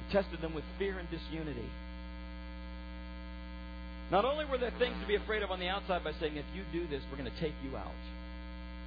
He 0.06 0.12
tested 0.12 0.42
them 0.42 0.52
with 0.52 0.64
fear 0.78 0.98
and 0.98 1.08
disunity. 1.10 1.70
Not 4.10 4.24
only 4.24 4.44
were 4.44 4.58
there 4.58 4.72
things 4.78 4.94
to 5.00 5.06
be 5.06 5.14
afraid 5.14 5.42
of 5.42 5.50
on 5.50 5.60
the 5.60 5.68
outside 5.68 6.04
by 6.04 6.12
saying, 6.20 6.36
if 6.36 6.44
you 6.54 6.62
do 6.72 6.86
this, 6.88 7.02
we're 7.10 7.18
going 7.18 7.30
to 7.30 7.40
take 7.40 7.54
you 7.64 7.76
out. 7.76 7.96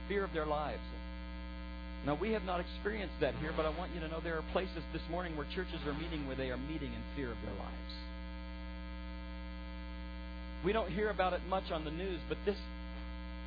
Fear 0.08 0.24
of 0.24 0.34
their 0.34 0.46
lives. 0.46 0.84
Now, 2.06 2.16
we 2.16 2.32
have 2.32 2.44
not 2.44 2.62
experienced 2.62 3.16
that 3.20 3.36
here, 3.36 3.52
but 3.58 3.66
I 3.66 3.70
want 3.78 3.92
you 3.94 4.00
to 4.02 4.08
know 4.08 4.22
there 4.24 4.38
are 4.38 4.46
places 4.54 4.84
this 4.94 5.02
morning 5.10 5.36
where 5.36 5.48
churches 5.54 5.82
are 5.86 5.94
meeting 5.94 6.28
where 6.28 6.38
they 6.38 6.52
are 6.52 6.58
meeting 6.58 6.94
in 6.94 7.02
fear 7.16 7.32
of 7.32 7.38
their 7.44 7.56
lives. 7.56 7.94
We 10.64 10.72
don't 10.72 10.90
hear 10.90 11.10
about 11.10 11.34
it 11.34 11.42
much 11.50 11.72
on 11.72 11.84
the 11.84 11.92
news, 11.92 12.20
but 12.30 12.38
this 12.46 12.58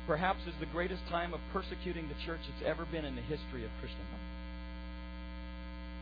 perhaps 0.07 0.41
is 0.47 0.53
the 0.59 0.65
greatest 0.67 1.01
time 1.09 1.33
of 1.33 1.39
persecuting 1.53 2.07
the 2.07 2.25
church 2.25 2.41
that's 2.47 2.69
ever 2.69 2.85
been 2.85 3.05
in 3.05 3.15
the 3.15 3.21
history 3.21 3.63
of 3.63 3.71
Christendom. 3.79 4.21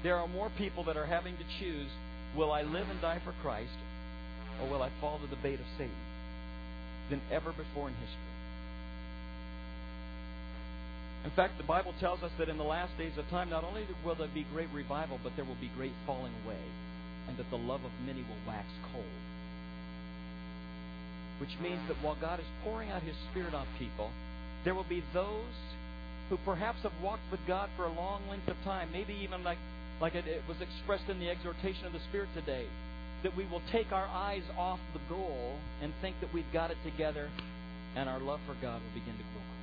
There 0.03 0.17
are 0.17 0.27
more 0.27 0.49
people 0.58 0.84
that 0.86 0.97
are 0.97 1.05
having 1.05 1.36
to 1.38 1.43
choose 1.60 1.89
will 2.36 2.51
I 2.51 2.62
live 2.62 2.89
and 2.89 3.01
die 3.01 3.21
for 3.23 3.34
Christ, 3.41 3.75
or 4.62 4.69
will 4.69 4.84
I 4.84 4.89
fall 5.02 5.19
to 5.19 5.28
the 5.28 5.41
bait 5.41 5.60
of 5.60 5.65
Satan 5.78 5.95
than 7.10 7.22
ever 7.32 7.52
before 7.52 7.88
in 7.88 7.93
history. 7.95 8.30
In 11.26 11.32
fact, 11.32 11.58
the 11.58 11.67
Bible 11.67 11.93
tells 12.00 12.24
us 12.24 12.32
that 12.38 12.48
in 12.48 12.58
the 12.58 12.63
last 12.63 12.98
days 12.98 13.17
of 13.17 13.28
time, 13.30 13.50
not 13.50 13.63
only 13.63 13.84
will 14.06 14.15
there 14.15 14.32
be 14.34 14.45
great 14.54 14.69
revival, 14.74 15.19
but 15.22 15.34
there 15.36 15.43
will 15.43 15.60
be 15.60 15.69
great 15.76 15.91
falling 16.06 16.32
away, 16.45 16.63
and 17.28 17.38
that 17.38 17.50
the 17.50 17.58
love 17.58 17.84
of 17.84 17.91
many 18.06 18.22
will 18.22 18.39
wax 18.48 18.65
cold. 18.93 19.19
Which 21.41 21.60
means 21.62 21.82
that 21.88 21.98
while 22.02 22.15
God 22.19 22.39
is 22.39 22.45
pouring 22.63 22.89
out 22.91 23.04
His 23.04 23.15
Spirit 23.32 23.54
on 23.54 23.67
people, 23.78 24.12
there 24.63 24.76
will 24.76 24.88
be 24.88 25.04
those 25.13 25.56
who 26.30 26.38
perhaps 26.45 26.84
have 26.84 26.93
walked 27.04 27.30
with 27.32 27.39
God 27.48 27.69
for 27.76 27.86
a 27.86 27.91
long 27.91 28.22
length 28.30 28.48
of 28.48 28.56
time, 28.63 28.89
maybe 28.93 29.13
even 29.22 29.43
like, 29.43 29.58
like 30.00 30.15
it 30.15 30.26
was 30.48 30.58
expressed 30.62 31.10
in 31.10 31.19
the 31.19 31.30
exhortation 31.30 31.86
of 31.86 31.91
the 31.91 32.00
Spirit 32.10 32.30
today, 32.34 32.65
that 33.23 33.36
we 33.36 33.45
will 33.45 33.62
take 33.71 33.91
our 33.91 34.08
eyes 34.08 34.43
off 34.58 34.79
the 34.93 34.99
goal 35.13 35.55
and 35.82 35.93
think 36.01 36.15
that 36.21 36.34
we've 36.34 36.51
got 36.53 36.71
it 36.71 36.77
together, 36.84 37.29
and 37.95 38.08
our 38.08 38.19
love 38.19 38.39
for 38.47 38.55
God 38.62 38.82
will 38.82 38.93
begin 38.93 39.17
to 39.17 39.23
grow 39.23 39.41
cold. 39.41 39.60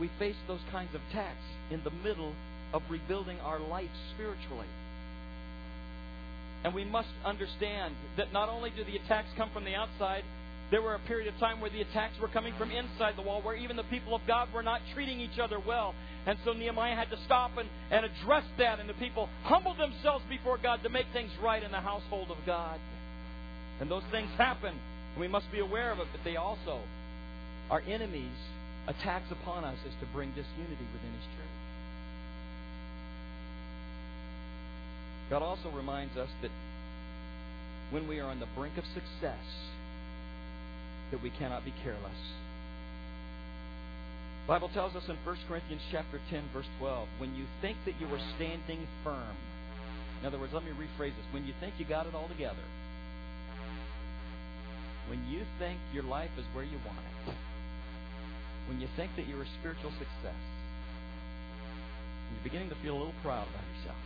We 0.00 0.10
face 0.18 0.36
those 0.46 0.60
kinds 0.70 0.94
of 0.94 1.00
attacks 1.10 1.44
in 1.70 1.82
the 1.84 1.90
middle 1.90 2.32
of 2.72 2.82
rebuilding 2.90 3.40
our 3.40 3.58
life 3.58 3.90
spiritually. 4.14 4.66
And 6.64 6.74
we 6.74 6.84
must 6.84 7.08
understand 7.24 7.94
that 8.16 8.32
not 8.32 8.48
only 8.48 8.70
do 8.70 8.82
the 8.84 8.96
attacks 8.96 9.28
come 9.36 9.50
from 9.52 9.64
the 9.64 9.74
outside, 9.74 10.24
there 10.70 10.82
were 10.82 10.94
a 10.94 10.98
period 11.00 11.32
of 11.32 11.38
time 11.38 11.60
where 11.60 11.70
the 11.70 11.80
attacks 11.80 12.18
were 12.20 12.28
coming 12.28 12.52
from 12.58 12.70
inside 12.70 13.14
the 13.16 13.22
wall, 13.22 13.40
where 13.42 13.54
even 13.54 13.76
the 13.76 13.84
people 13.84 14.14
of 14.14 14.22
God 14.26 14.52
were 14.52 14.62
not 14.62 14.80
treating 14.94 15.20
each 15.20 15.38
other 15.38 15.60
well. 15.60 15.94
And 16.26 16.38
so 16.44 16.52
Nehemiah 16.52 16.96
had 16.96 17.10
to 17.10 17.18
stop 17.24 17.52
and, 17.56 17.68
and 17.90 18.04
address 18.04 18.44
that, 18.58 18.80
and 18.80 18.88
the 18.88 18.94
people 18.94 19.28
humbled 19.44 19.78
themselves 19.78 20.24
before 20.28 20.58
God 20.58 20.82
to 20.82 20.88
make 20.88 21.06
things 21.12 21.30
right 21.42 21.62
in 21.62 21.70
the 21.70 21.80
household 21.80 22.30
of 22.30 22.38
God. 22.44 22.80
And 23.80 23.88
those 23.90 24.02
things 24.10 24.28
happen, 24.36 24.74
and 25.14 25.20
we 25.20 25.28
must 25.28 25.50
be 25.52 25.60
aware 25.60 25.92
of 25.92 26.00
it, 26.00 26.08
but 26.10 26.22
they 26.24 26.36
also 26.36 26.80
are 27.70 27.82
enemies' 27.86 28.26
attacks 28.88 29.30
upon 29.30 29.64
us 29.64 29.78
is 29.86 29.94
to 30.00 30.06
bring 30.12 30.30
disunity 30.30 30.86
within 30.92 31.12
His 31.12 31.26
church. 31.36 31.56
God 35.30 35.42
also 35.42 35.70
reminds 35.70 36.16
us 36.16 36.28
that 36.42 36.50
when 37.90 38.08
we 38.08 38.18
are 38.18 38.30
on 38.30 38.40
the 38.40 38.48
brink 38.56 38.76
of 38.78 38.84
success, 38.94 39.42
that 41.10 41.22
we 41.22 41.30
cannot 41.30 41.64
be 41.64 41.72
careless. 41.82 42.20
The 44.46 44.54
Bible 44.54 44.70
tells 44.70 44.94
us 44.94 45.02
in 45.08 45.16
1 45.24 45.38
Corinthians 45.48 45.82
chapter 45.90 46.20
10 46.30 46.50
verse 46.52 46.68
12, 46.78 47.08
when 47.18 47.34
you 47.34 47.46
think 47.60 47.76
that 47.84 47.98
you 48.00 48.06
are 48.14 48.20
standing 48.36 48.86
firm. 49.02 49.36
In 50.20 50.26
other 50.26 50.38
words, 50.38 50.52
let 50.54 50.64
me 50.64 50.70
rephrase 50.70 51.14
this. 51.18 51.26
When 51.32 51.44
you 51.46 51.52
think 51.60 51.74
you 51.78 51.84
got 51.84 52.06
it 52.06 52.14
all 52.14 52.28
together. 52.28 52.62
When 55.08 55.22
you 55.28 55.42
think 55.58 55.78
your 55.92 56.04
life 56.04 56.30
is 56.38 56.44
where 56.54 56.64
you 56.64 56.78
want 56.86 56.98
it. 57.26 57.34
When 58.68 58.80
you 58.80 58.88
think 58.96 59.10
that 59.16 59.28
you're 59.28 59.42
a 59.42 59.50
spiritual 59.60 59.90
success. 59.98 60.42
You're 62.30 62.42
beginning 62.42 62.70
to 62.70 62.76
feel 62.82 62.94
a 62.94 62.98
little 62.98 63.20
proud 63.22 63.46
about 63.46 63.66
yourself. 63.78 64.02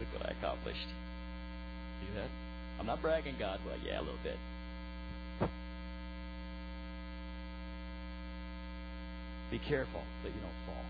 Look 0.00 0.08
what 0.16 0.28
I 0.28 0.32
accomplished. 0.32 0.88
See 2.00 2.12
that? 2.16 2.30
I'm 2.78 2.86
not 2.86 3.02
bragging, 3.02 3.36
God, 3.38 3.60
but 3.64 3.78
yeah, 3.84 4.00
a 4.00 4.04
little 4.04 4.22
bit. 4.22 4.36
Be 9.50 9.58
careful 9.58 10.02
that 10.22 10.28
you 10.28 10.40
don't 10.40 10.60
fall. 10.66 10.84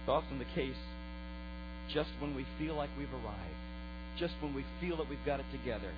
It's 0.00 0.08
often 0.08 0.38
the 0.38 0.50
case 0.54 0.76
just 1.92 2.10
when 2.20 2.34
we 2.34 2.46
feel 2.58 2.74
like 2.74 2.90
we've 2.98 3.12
arrived, 3.12 3.60
just 4.18 4.34
when 4.40 4.54
we 4.54 4.64
feel 4.80 4.96
that 4.96 5.08
we've 5.08 5.24
got 5.24 5.40
it 5.40 5.46
together, 5.52 5.90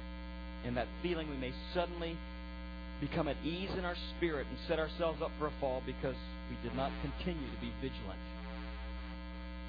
in 0.64 0.74
that 0.74 0.88
feeling 1.02 1.30
we 1.30 1.36
may 1.36 1.52
suddenly 1.72 2.16
become 3.00 3.28
at 3.28 3.36
ease 3.44 3.70
in 3.78 3.84
our 3.84 3.96
spirit 4.16 4.46
and 4.48 4.58
set 4.68 4.78
ourselves 4.78 5.20
up 5.22 5.30
for 5.38 5.46
a 5.46 5.52
fall 5.60 5.82
because 5.84 6.16
we 6.50 6.56
did 6.68 6.76
not 6.76 6.90
continue 7.02 7.48
to 7.50 7.60
be 7.60 7.72
vigilant 7.80 8.20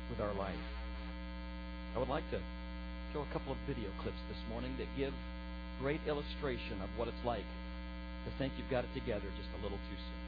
with 0.10 0.20
our 0.20 0.34
life. 0.34 0.56
I 1.96 2.00
would 2.00 2.10
like 2.10 2.30
to 2.32 2.40
show 3.14 3.22
a 3.22 3.34
couple 3.34 3.52
of 3.52 3.58
video 3.68 3.90
clips 4.02 4.20
this 4.30 4.38
morning 4.50 4.76
that 4.78 4.88
give 4.98 5.14
great 5.80 6.02
illustration 6.08 6.82
of 6.82 6.90
what 6.98 7.08
it's 7.08 7.26
like 7.26 7.46
to 8.28 8.34
think 8.38 8.52
you've 8.60 8.70
got 8.70 8.84
it 8.84 8.92
together 8.92 9.26
just 9.40 9.50
a 9.56 9.60
little 9.64 9.80
too 9.88 9.96
soon. 9.96 10.28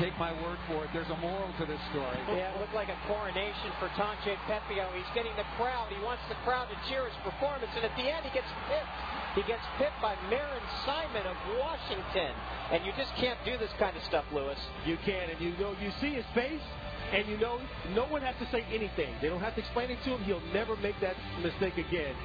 Take 0.00 0.16
my 0.16 0.32
word 0.32 0.56
for 0.66 0.88
it, 0.88 0.90
there's 0.96 1.10
a 1.12 1.20
moral 1.20 1.52
to 1.60 1.64
this 1.68 1.80
story. 1.92 2.16
Yeah, 2.32 2.48
it 2.48 2.58
looked 2.58 2.72
like 2.72 2.88
a 2.88 2.96
coronation 3.04 3.70
for 3.76 3.92
Tancred 3.92 4.40
Pepio. 4.48 4.88
He's 4.96 5.12
getting 5.12 5.36
the 5.36 5.44
crowd. 5.60 5.92
He 5.92 6.00
wants 6.00 6.24
the 6.32 6.38
crowd 6.48 6.72
to 6.72 6.76
cheer 6.88 7.04
his 7.04 7.14
performance, 7.20 7.68
and 7.76 7.84
at 7.84 7.92
the 8.00 8.08
end, 8.08 8.24
he 8.24 8.32
gets 8.32 8.48
pipped. 8.72 8.98
He 9.36 9.44
gets 9.44 9.60
pipped 9.76 10.00
by 10.00 10.16
Marin 10.32 10.64
Simon 10.88 11.28
of 11.28 11.36
Washington. 11.60 12.32
And 12.72 12.88
you 12.88 12.92
just 12.96 13.12
can't 13.20 13.36
do 13.44 13.60
this 13.60 13.70
kind 13.78 13.94
of 13.94 14.02
stuff, 14.04 14.24
Lewis. 14.32 14.58
You 14.88 14.96
can, 15.04 15.28
and 15.28 15.38
you 15.40 15.52
know, 15.60 15.76
you 15.76 15.92
see 16.00 16.16
his 16.16 16.24
face, 16.34 16.64
and 17.12 17.28
you 17.28 17.36
know, 17.36 17.60
no 17.92 18.08
one 18.08 18.22
has 18.22 18.34
to 18.40 18.48
say 18.48 18.64
anything. 18.72 19.12
They 19.20 19.28
don't 19.28 19.44
have 19.44 19.54
to 19.56 19.60
explain 19.60 19.90
it 19.90 20.00
to 20.04 20.16
him. 20.16 20.24
He'll 20.24 20.48
never 20.56 20.74
make 20.76 20.96
that 21.04 21.16
mistake 21.42 21.76
again. 21.76 22.16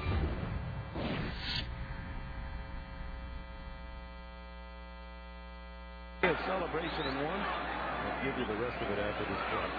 celebration 6.46 7.04
in 7.10 7.16
one. 7.26 7.42
I'll 7.42 8.22
give 8.22 8.36
you 8.38 8.46
the 8.46 8.60
rest 8.62 8.78
of 8.78 8.88
it 8.92 9.00
after 9.00 9.26
this 9.26 9.42
play. 9.50 9.70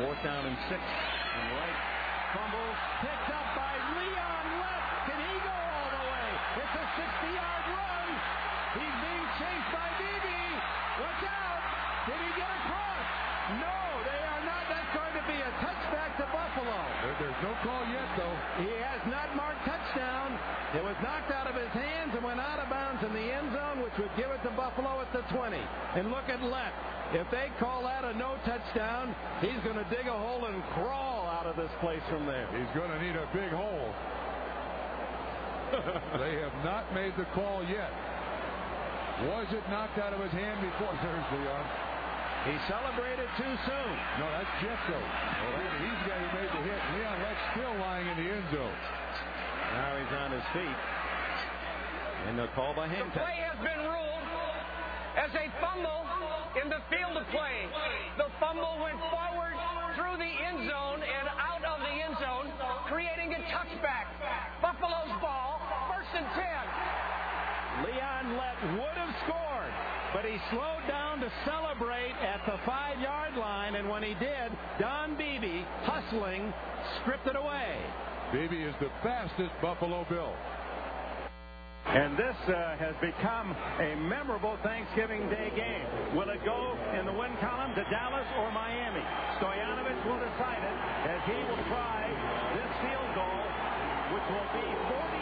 Fourth 0.00 0.20
down 0.24 0.46
and 0.46 0.56
six. 0.70 0.80
And 0.80 1.46
right 1.52 1.98
fumble 2.34 2.70
Picked 3.00 3.30
up 3.32 3.48
by 3.56 3.72
Leon 3.96 4.44
Lett. 4.60 4.84
Can 5.08 5.18
he 5.22 5.34
go 5.40 5.54
all 5.54 5.88
the 5.96 6.04
way? 6.12 6.28
It's 6.60 6.74
a 6.76 6.86
60-yard 6.98 7.64
run. 7.72 8.08
He's 8.76 8.96
being 9.00 9.26
chased 9.38 9.70
by 9.72 9.88
Beebe. 9.96 10.42
Watch 10.98 11.24
out. 11.24 11.62
Did 12.10 12.18
he 12.20 12.30
get 12.36 12.50
across? 12.52 13.06
No, 13.62 13.78
they 14.04 14.20
are 14.28 14.42
not. 14.44 14.64
That's 14.68 14.92
going 14.92 15.14
to 15.16 15.24
be 15.24 15.38
a 15.40 15.52
touchback 15.62 16.10
to 16.20 16.26
Buffalo. 16.28 16.78
There, 17.00 17.16
there's 17.22 17.40
no 17.40 17.52
call 17.64 17.86
yet, 17.88 18.08
though. 18.18 18.36
He 18.60 18.72
has 18.82 19.00
not 19.08 19.32
marked 19.32 19.64
touchdown. 19.64 20.36
It 20.76 20.84
was 20.84 20.98
knocked 21.00 21.32
out 21.32 21.48
of 21.48 21.56
his 21.56 21.72
hands 21.72 22.12
and 22.12 22.20
went 22.20 22.40
out 22.40 22.60
of 22.60 22.68
bounds 22.68 23.00
in 23.06 23.14
the 23.14 23.26
end 23.32 23.56
zone, 23.56 23.80
which 23.80 23.96
would 23.96 24.12
give 24.20 24.28
it 24.28 24.42
to 24.44 24.52
Buffalo 24.52 25.00
at 25.00 25.08
the 25.16 25.24
20. 25.32 25.56
And 25.96 26.10
look 26.10 26.28
at 26.28 26.42
Lett. 26.42 26.72
If 27.16 27.30
they 27.32 27.48
call 27.56 27.88
that 27.88 28.04
a 28.04 28.12
no 28.12 28.36
touchdown, 28.44 29.16
he's 29.40 29.56
going 29.64 29.80
to 29.80 29.88
dig 29.88 30.04
a 30.04 30.12
hole 30.12 30.44
and 30.44 30.60
crawl 30.76 31.24
out 31.24 31.48
of 31.48 31.56
this 31.56 31.72
place 31.80 32.04
from 32.12 32.26
there. 32.26 32.44
He's 32.52 32.68
going 32.76 32.92
to 32.92 33.00
need 33.00 33.16
a 33.16 33.24
big 33.32 33.48
hole. 33.48 33.88
they 36.20 36.36
have 36.44 36.52
not 36.64 36.92
made 36.92 37.16
the 37.16 37.24
call 37.32 37.64
yet. 37.64 37.88
Was 39.24 39.48
it 39.56 39.64
knocked 39.72 39.96
out 39.96 40.12
of 40.12 40.20
his 40.20 40.32
hand 40.36 40.60
before 40.60 40.92
Thursday 41.04 41.44
uh, 41.48 41.56
on? 41.56 41.64
He 42.44 42.54
celebrated 42.68 43.28
too 43.40 43.54
soon. 43.64 43.94
No, 44.20 44.28
that's 44.30 44.52
Jetso. 44.60 44.94
Well, 44.94 45.58
he's 45.80 45.98
the 46.04 46.08
guy 46.12 46.18
who 46.20 46.30
made 46.36 46.50
the 46.52 46.62
hit. 46.68 46.80
Leon 46.92 47.18
Lett's 47.24 47.44
still 47.56 47.74
lying 47.80 48.06
in 48.06 48.16
the 48.20 48.28
end 48.36 48.46
zone. 48.52 48.78
Now 49.74 49.96
he's 49.96 50.12
on 50.12 50.30
his 50.32 50.46
feet. 50.52 50.78
And 52.28 52.38
the 52.38 52.46
call 52.54 52.76
by 52.76 52.86
hang 52.86 53.08
The 53.08 53.16
play 53.16 53.40
has 53.42 53.58
been 53.64 53.80
ruled 53.80 54.47
as 55.18 55.34
a 55.34 55.50
fumble 55.58 56.06
in 56.62 56.70
the 56.70 56.78
field 56.86 57.18
of 57.18 57.26
play. 57.34 57.66
The 58.22 58.30
fumble 58.38 58.78
went 58.78 59.02
forward 59.10 59.58
through 59.98 60.14
the 60.14 60.30
end 60.30 60.70
zone 60.70 61.02
and 61.02 61.26
out 61.34 61.66
of 61.66 61.82
the 61.82 61.90
end 61.90 62.14
zone, 62.22 62.46
creating 62.86 63.34
a 63.34 63.42
touchback. 63.50 64.06
Buffalo's 64.62 65.10
ball, 65.18 65.58
first 65.90 66.14
and 66.14 66.26
ten. 66.38 66.64
Leon 67.82 68.38
Lett 68.38 68.58
would 68.78 68.96
have 68.98 69.14
scored, 69.26 69.74
but 70.14 70.24
he 70.24 70.38
slowed 70.50 70.86
down 70.86 71.18
to 71.20 71.30
celebrate 71.44 72.14
at 72.22 72.40
the 72.46 72.58
five 72.64 72.98
yard 73.00 73.34
line, 73.34 73.74
and 73.74 73.88
when 73.88 74.02
he 74.02 74.14
did, 74.14 74.54
Don 74.78 75.16
Beebe, 75.18 75.66
hustling, 75.82 76.52
stripped 77.02 77.26
it 77.26 77.36
away. 77.36 77.78
Beebe 78.32 78.62
is 78.62 78.74
the 78.80 78.90
fastest 79.02 79.50
Buffalo 79.62 80.06
Bill. 80.08 80.34
And 81.88 82.18
this 82.20 82.36
uh, 82.52 82.76
has 82.76 82.92
become 83.00 83.56
a 83.80 83.96
memorable 83.96 84.60
Thanksgiving 84.62 85.24
Day 85.32 85.48
game. 85.56 85.88
Will 86.12 86.28
it 86.28 86.44
go 86.44 86.76
in 86.92 87.08
the 87.08 87.12
win 87.16 87.32
column 87.40 87.72
to 87.80 87.84
Dallas 87.88 88.28
or 88.36 88.52
Miami? 88.52 89.00
Stoyanovich 89.40 90.04
will 90.04 90.20
decide 90.20 90.68
it 90.68 90.78
as 91.08 91.20
he 91.24 91.38
will 91.48 91.64
try 91.72 92.04
this 92.52 92.72
field 92.84 93.10
goal, 93.16 93.44
which 94.12 94.26
will 94.28 94.48
be 94.52 94.68
40 95.16 95.17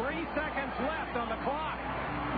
three 0.00 0.24
seconds 0.32 0.72
left 0.88 1.14
on 1.16 1.28
the 1.28 1.40
clock. 1.44 1.76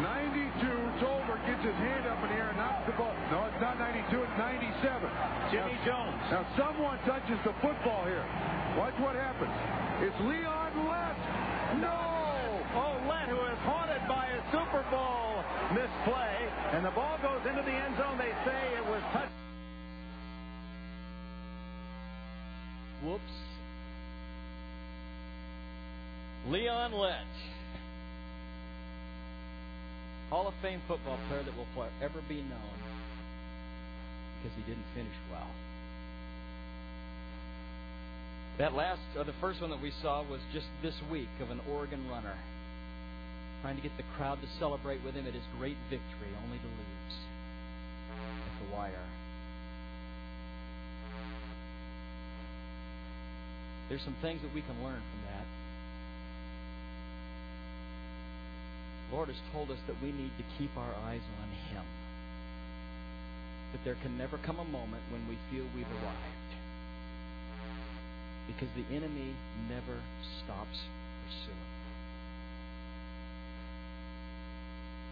92, 0.02 0.50
Tolbert 0.98 1.38
gets 1.46 1.62
his 1.62 1.78
hand 1.78 2.06
up 2.10 2.18
in 2.26 2.34
the 2.34 2.38
air 2.38 2.50
and 2.50 2.58
knocks 2.58 2.82
the 2.86 2.96
ball. 2.98 3.14
No, 3.30 3.46
it's 3.46 3.60
not 3.62 3.78
92, 3.78 4.10
it's 4.10 4.38
97. 4.38 5.06
Jimmy 5.54 5.78
now, 5.78 5.86
Jones. 5.86 6.18
Now 6.34 6.42
someone 6.58 6.98
touches 7.06 7.38
the 7.46 7.54
football 7.62 8.02
here. 8.10 8.26
Watch 8.74 8.98
what 8.98 9.14
happens. 9.14 9.54
It's 10.02 10.18
Leon 10.26 10.72
Lett. 10.82 11.18
No! 11.78 11.94
Oh, 12.74 12.98
Lett, 13.06 13.30
who 13.30 13.38
is 13.38 13.60
haunted 13.62 14.02
by 14.10 14.26
a 14.34 14.40
Super 14.50 14.82
Bowl 14.90 15.38
misplay, 15.70 16.34
and 16.74 16.84
the 16.84 16.90
ball 16.90 17.18
goes 17.22 17.46
into 17.46 17.62
the 17.62 17.70
end 17.70 17.94
zone. 17.96 18.18
They 18.18 18.34
say 18.42 18.60
it 18.74 18.86
was 18.90 19.02
touched. 19.14 19.30
Whoops. 23.04 23.53
Leon 26.48 26.92
Lett. 26.92 27.24
Hall 30.28 30.48
of 30.48 30.54
Fame 30.60 30.80
football 30.86 31.18
player 31.28 31.42
that 31.42 31.56
will 31.56 31.68
forever 31.74 32.20
be 32.28 32.42
known 32.42 32.78
because 34.42 34.56
he 34.56 34.62
didn't 34.68 34.84
finish 34.94 35.14
well. 35.30 35.48
That 38.58 38.74
last, 38.74 39.00
or 39.16 39.24
the 39.24 39.34
first 39.40 39.60
one 39.60 39.70
that 39.70 39.80
we 39.80 39.92
saw 40.02 40.22
was 40.22 40.40
just 40.52 40.66
this 40.82 40.94
week 41.10 41.32
of 41.40 41.50
an 41.50 41.60
Oregon 41.72 42.06
runner 42.10 42.36
trying 43.62 43.76
to 43.76 43.82
get 43.82 43.96
the 43.96 44.04
crowd 44.16 44.38
to 44.42 44.48
celebrate 44.58 45.02
with 45.02 45.14
him 45.14 45.26
at 45.26 45.32
his 45.32 45.42
great 45.58 45.76
victory, 45.88 46.28
only 46.44 46.58
to 46.58 46.66
lose 46.66 47.16
at 48.12 48.52
the 48.60 48.76
wire. 48.76 49.08
There's 53.88 54.02
some 54.02 54.16
things 54.20 54.42
that 54.42 54.54
we 54.54 54.60
can 54.60 54.76
learn 54.84 55.00
from 55.00 55.20
that. 55.32 55.46
Lord 59.14 59.28
has 59.28 59.38
told 59.52 59.70
us 59.70 59.78
that 59.86 59.94
we 60.02 60.10
need 60.10 60.34
to 60.38 60.44
keep 60.58 60.74
our 60.76 60.94
eyes 61.06 61.22
on 61.38 61.48
Him. 61.70 61.86
That 63.70 63.84
there 63.84 63.94
can 64.02 64.18
never 64.18 64.38
come 64.42 64.58
a 64.58 64.64
moment 64.64 65.02
when 65.14 65.22
we 65.30 65.38
feel 65.50 65.62
we've 65.70 65.86
arrived. 66.02 66.52
Because 68.50 68.68
the 68.74 68.82
enemy 68.90 69.30
never 69.70 70.02
stops 70.42 70.82
pursuing. 71.30 71.70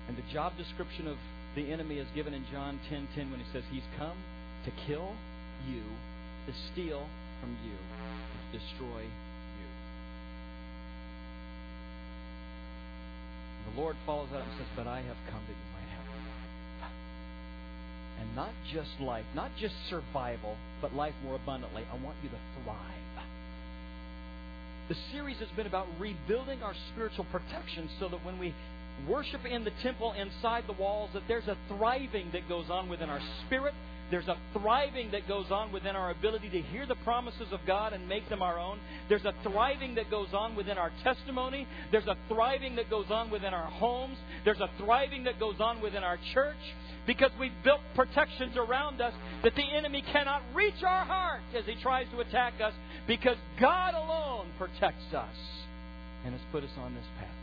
And 0.08 0.18
the 0.18 0.26
job 0.34 0.58
description 0.58 1.06
of 1.06 1.16
the 1.54 1.70
enemy 1.70 1.98
is 1.98 2.08
given 2.12 2.34
in 2.34 2.44
John 2.50 2.80
10:10 2.90 3.06
10, 3.14 3.30
10, 3.30 3.30
when 3.30 3.38
he 3.38 3.46
says 3.52 3.62
he's 3.70 3.86
come 3.96 4.18
to 4.64 4.70
kill 4.84 5.14
you, 5.70 5.82
to 6.46 6.52
steal 6.72 7.06
from 7.40 7.56
you, 7.62 7.78
to 7.78 8.58
destroy 8.58 9.02
you. 9.02 9.68
And 13.61 13.61
the 13.74 13.80
Lord 13.80 13.96
follows 14.06 14.28
that 14.32 14.38
up 14.38 14.46
and 14.46 14.58
says, 14.58 14.66
But 14.76 14.86
I 14.86 15.00
have 15.00 15.16
come 15.30 15.40
that 15.46 15.56
you 15.56 15.68
might 15.72 15.90
have 15.96 16.06
life. 16.06 16.92
And 18.20 18.36
not 18.36 18.52
just 18.72 18.90
life, 19.00 19.24
not 19.34 19.50
just 19.58 19.74
survival, 19.88 20.56
but 20.80 20.94
life 20.94 21.14
more 21.24 21.36
abundantly. 21.36 21.84
I 21.90 22.02
want 22.02 22.16
you 22.22 22.28
to 22.28 22.40
thrive. 22.62 23.26
The 24.88 24.96
series 25.12 25.38
has 25.38 25.48
been 25.56 25.66
about 25.66 25.86
rebuilding 25.98 26.62
our 26.62 26.74
spiritual 26.92 27.24
protection 27.30 27.88
so 27.98 28.08
that 28.08 28.24
when 28.24 28.38
we 28.38 28.52
worship 29.08 29.44
in 29.46 29.64
the 29.64 29.70
temple 29.82 30.12
inside 30.12 30.64
the 30.66 30.74
walls, 30.74 31.10
that 31.14 31.22
there's 31.28 31.46
a 31.46 31.56
thriving 31.68 32.30
that 32.32 32.48
goes 32.48 32.66
on 32.68 32.88
within 32.88 33.08
our 33.08 33.20
spirit. 33.46 33.74
There's 34.12 34.28
a 34.28 34.36
thriving 34.52 35.10
that 35.12 35.26
goes 35.26 35.46
on 35.50 35.72
within 35.72 35.96
our 35.96 36.10
ability 36.10 36.50
to 36.50 36.60
hear 36.60 36.84
the 36.84 36.96
promises 36.96 37.50
of 37.50 37.60
God 37.66 37.94
and 37.94 38.06
make 38.06 38.28
them 38.28 38.42
our 38.42 38.58
own. 38.58 38.78
There's 39.08 39.24
a 39.24 39.32
thriving 39.42 39.94
that 39.94 40.10
goes 40.10 40.28
on 40.34 40.54
within 40.54 40.76
our 40.76 40.92
testimony. 41.02 41.66
There's 41.90 42.06
a 42.06 42.16
thriving 42.28 42.76
that 42.76 42.90
goes 42.90 43.06
on 43.10 43.30
within 43.30 43.54
our 43.54 43.70
homes. 43.70 44.18
There's 44.44 44.60
a 44.60 44.68
thriving 44.76 45.24
that 45.24 45.40
goes 45.40 45.60
on 45.60 45.80
within 45.80 46.04
our 46.04 46.18
church 46.34 46.58
because 47.06 47.30
we've 47.40 47.54
built 47.64 47.80
protections 47.94 48.54
around 48.58 49.00
us 49.00 49.14
that 49.44 49.54
the 49.54 49.64
enemy 49.74 50.04
cannot 50.12 50.42
reach 50.54 50.82
our 50.86 51.06
heart 51.06 51.40
as 51.56 51.64
he 51.64 51.74
tries 51.80 52.06
to 52.10 52.20
attack 52.20 52.52
us 52.62 52.74
because 53.06 53.38
God 53.58 53.94
alone 53.94 54.48
protects 54.58 55.14
us 55.14 55.34
and 56.26 56.34
has 56.34 56.42
put 56.52 56.64
us 56.64 56.70
on 56.76 56.92
this 56.92 57.06
pathway. 57.18 57.41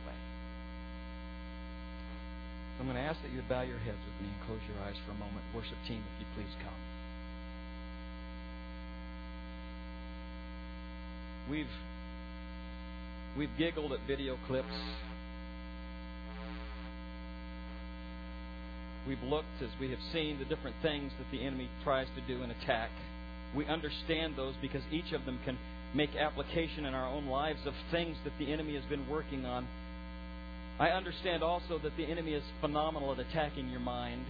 I'm 2.80 2.86
going 2.86 2.96
to 2.96 3.04
ask 3.04 3.22
that 3.24 3.32
you 3.32 3.42
bow 3.50 3.62
your 3.62 3.78
heads 3.80 4.00
with 4.00 4.26
me 4.26 4.32
and 4.32 4.48
close 4.48 4.62
your 4.72 4.80
eyes 4.88 4.96
for 5.06 5.12
a 5.12 5.16
moment. 5.16 5.44
Worship 5.54 5.76
team, 5.86 6.02
if 6.16 6.22
you 6.22 6.28
please 6.34 6.56
come. 6.64 6.80
We've 11.52 11.76
we've 13.38 13.50
giggled 13.58 13.92
at 13.92 14.00
video 14.08 14.38
clips. 14.48 14.72
We've 19.08 19.24
looked 19.24 19.60
as 19.62 19.70
we 19.82 19.90
have 19.90 20.00
seen 20.14 20.40
the 20.40 20.46
different 20.46 20.76
things 20.82 21.12
that 21.18 21.28
the 21.32 21.44
enemy 21.44 21.70
tries 21.84 22.08
to 22.16 22.22
do 22.34 22.44
and 22.44 22.52
attack. 22.52 22.92
We 23.56 23.66
understand 23.66 24.36
those 24.38 24.54
because 24.62 24.84
each 24.92 25.12
of 25.12 25.26
them 25.26 25.40
can 25.44 25.58
make 25.94 26.16
application 26.16 26.86
in 26.86 26.94
our 26.94 27.08
own 27.08 27.26
lives 27.26 27.60
of 27.66 27.74
things 27.92 28.16
that 28.24 28.34
the 28.38 28.54
enemy 28.54 28.76
has 28.76 28.86
been 28.86 29.10
working 29.10 29.46
on 29.46 29.68
I 30.80 30.92
understand 30.96 31.44
also 31.44 31.78
that 31.84 31.98
the 31.98 32.06
enemy 32.06 32.34
is 32.34 32.44
phenomenal 32.62 33.12
at 33.12 33.20
attacking 33.20 33.70
your 33.70 33.82
mind. 33.82 34.24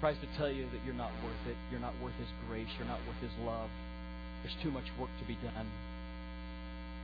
Tries 0.00 0.16
to 0.20 0.38
tell 0.38 0.50
you 0.50 0.64
that 0.72 0.80
you're 0.86 0.94
not 0.94 1.12
worth 1.22 1.46
it, 1.46 1.56
you're 1.70 1.80
not 1.80 1.92
worth 2.02 2.16
his 2.18 2.28
grace, 2.48 2.66
you're 2.78 2.88
not 2.88 2.98
worth 3.06 3.20
his 3.20 3.30
love. 3.44 3.68
There's 4.42 4.56
too 4.62 4.70
much 4.70 4.88
work 4.98 5.10
to 5.20 5.26
be 5.28 5.36
done. 5.44 5.68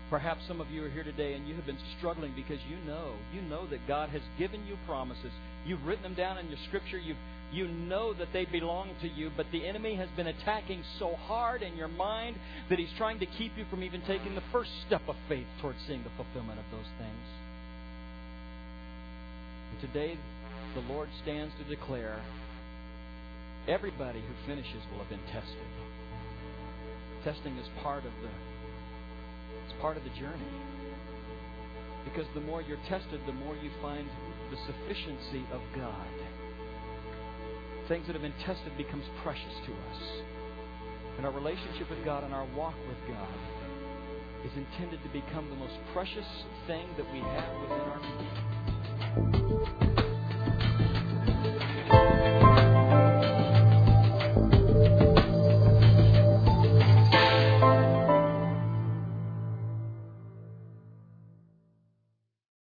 Perhaps 0.09 0.41
some 0.49 0.63
of 0.63 0.71
you 0.71 0.83
are 0.87 0.89
here 0.89 1.05
today 1.05 1.35
and 1.35 1.47
you 1.47 1.55
have 1.55 1.67
been 1.67 1.79
struggling 1.99 2.33
because 2.35 2.59
you 2.65 2.77
know, 2.89 3.13
you 3.35 3.43
know 3.43 3.69
that 3.69 3.87
God 3.87 4.09
has 4.09 4.23
given 4.39 4.67
you 4.67 4.79
promises. 4.87 5.31
You've 5.67 5.85
written 5.85 6.03
them 6.03 6.15
down 6.15 6.39
in 6.39 6.49
your 6.49 6.59
scripture. 6.67 6.99
You've 6.99 7.21
You 7.53 7.67
know 7.67 8.13
that 8.13 8.29
they 8.33 8.45
belong 8.45 8.91
to 9.01 9.09
you, 9.09 9.31
but 9.37 9.47
the 9.53 9.67
enemy 9.67 9.95
has 9.97 10.09
been 10.17 10.27
attacking 10.27 10.83
so 10.99 11.15
hard 11.15 11.63
in 11.63 11.77
your 11.77 11.89
mind 11.89 12.37
that 12.69 12.79
he's 12.79 12.93
trying 12.99 13.19
to 13.21 13.27
keep 13.27 13.53
you 13.57 13.65
from 13.71 13.83
even 13.83 14.03
taking 14.03 14.35
the 14.35 14.43
first 14.53 14.71
step 14.87 15.03
of 15.09 15.17
faith 15.29 15.47
towards 15.63 15.79
seeing 15.87 16.03
the 16.05 16.11
fulfillment 16.17 16.59
of 16.59 16.67
those 16.71 16.89
things. 16.99 17.27
And 19.73 19.81
today, 19.81 20.19
the 20.75 20.93
Lord 20.93 21.09
stands 21.23 21.55
to 21.59 21.65
declare 21.65 22.21
everybody 23.67 24.21
who 24.21 24.47
finishes 24.47 24.83
will 24.93 24.99
have 24.99 25.09
been 25.09 25.25
tested. 25.33 25.69
Testing 27.25 27.57
is 27.57 27.67
part 27.83 28.05
of 28.05 28.13
the 28.23 28.29
it's 29.65 29.81
part 29.81 29.97
of 29.97 30.05
the 30.05 30.11
journey. 30.11 30.53
Because 32.05 32.27
the 32.35 32.41
more 32.41 32.63
you're 32.63 32.81
tested, 32.89 33.21
the 33.27 33.33
more 33.33 33.55
you 33.57 33.71
find 33.83 34.09
the 34.51 34.57
sufficiency 34.67 35.45
of 35.53 35.61
God. 35.77 36.09
Things 37.89 38.07
that 38.07 38.13
have 38.13 38.23
been 38.23 38.35
tested 38.45 38.77
becomes 38.77 39.05
precious 39.23 39.55
to 39.65 39.73
us. 39.73 40.03
And 41.17 41.25
our 41.25 41.33
relationship 41.33 41.89
with 41.89 42.05
God 42.05 42.23
and 42.23 42.35
our 42.35 42.47
walk 42.55 42.75
with 42.87 42.99
God 43.09 43.29
is 44.45 44.53
intended 44.57 45.03
to 45.03 45.09
become 45.09 45.49
the 45.49 45.57
most 45.57 45.75
precious 45.95 46.27
thing 46.67 46.87
that 46.99 47.11
we 47.11 47.21
have 47.21 47.61
within 47.63 47.81
our. 49.97 50.08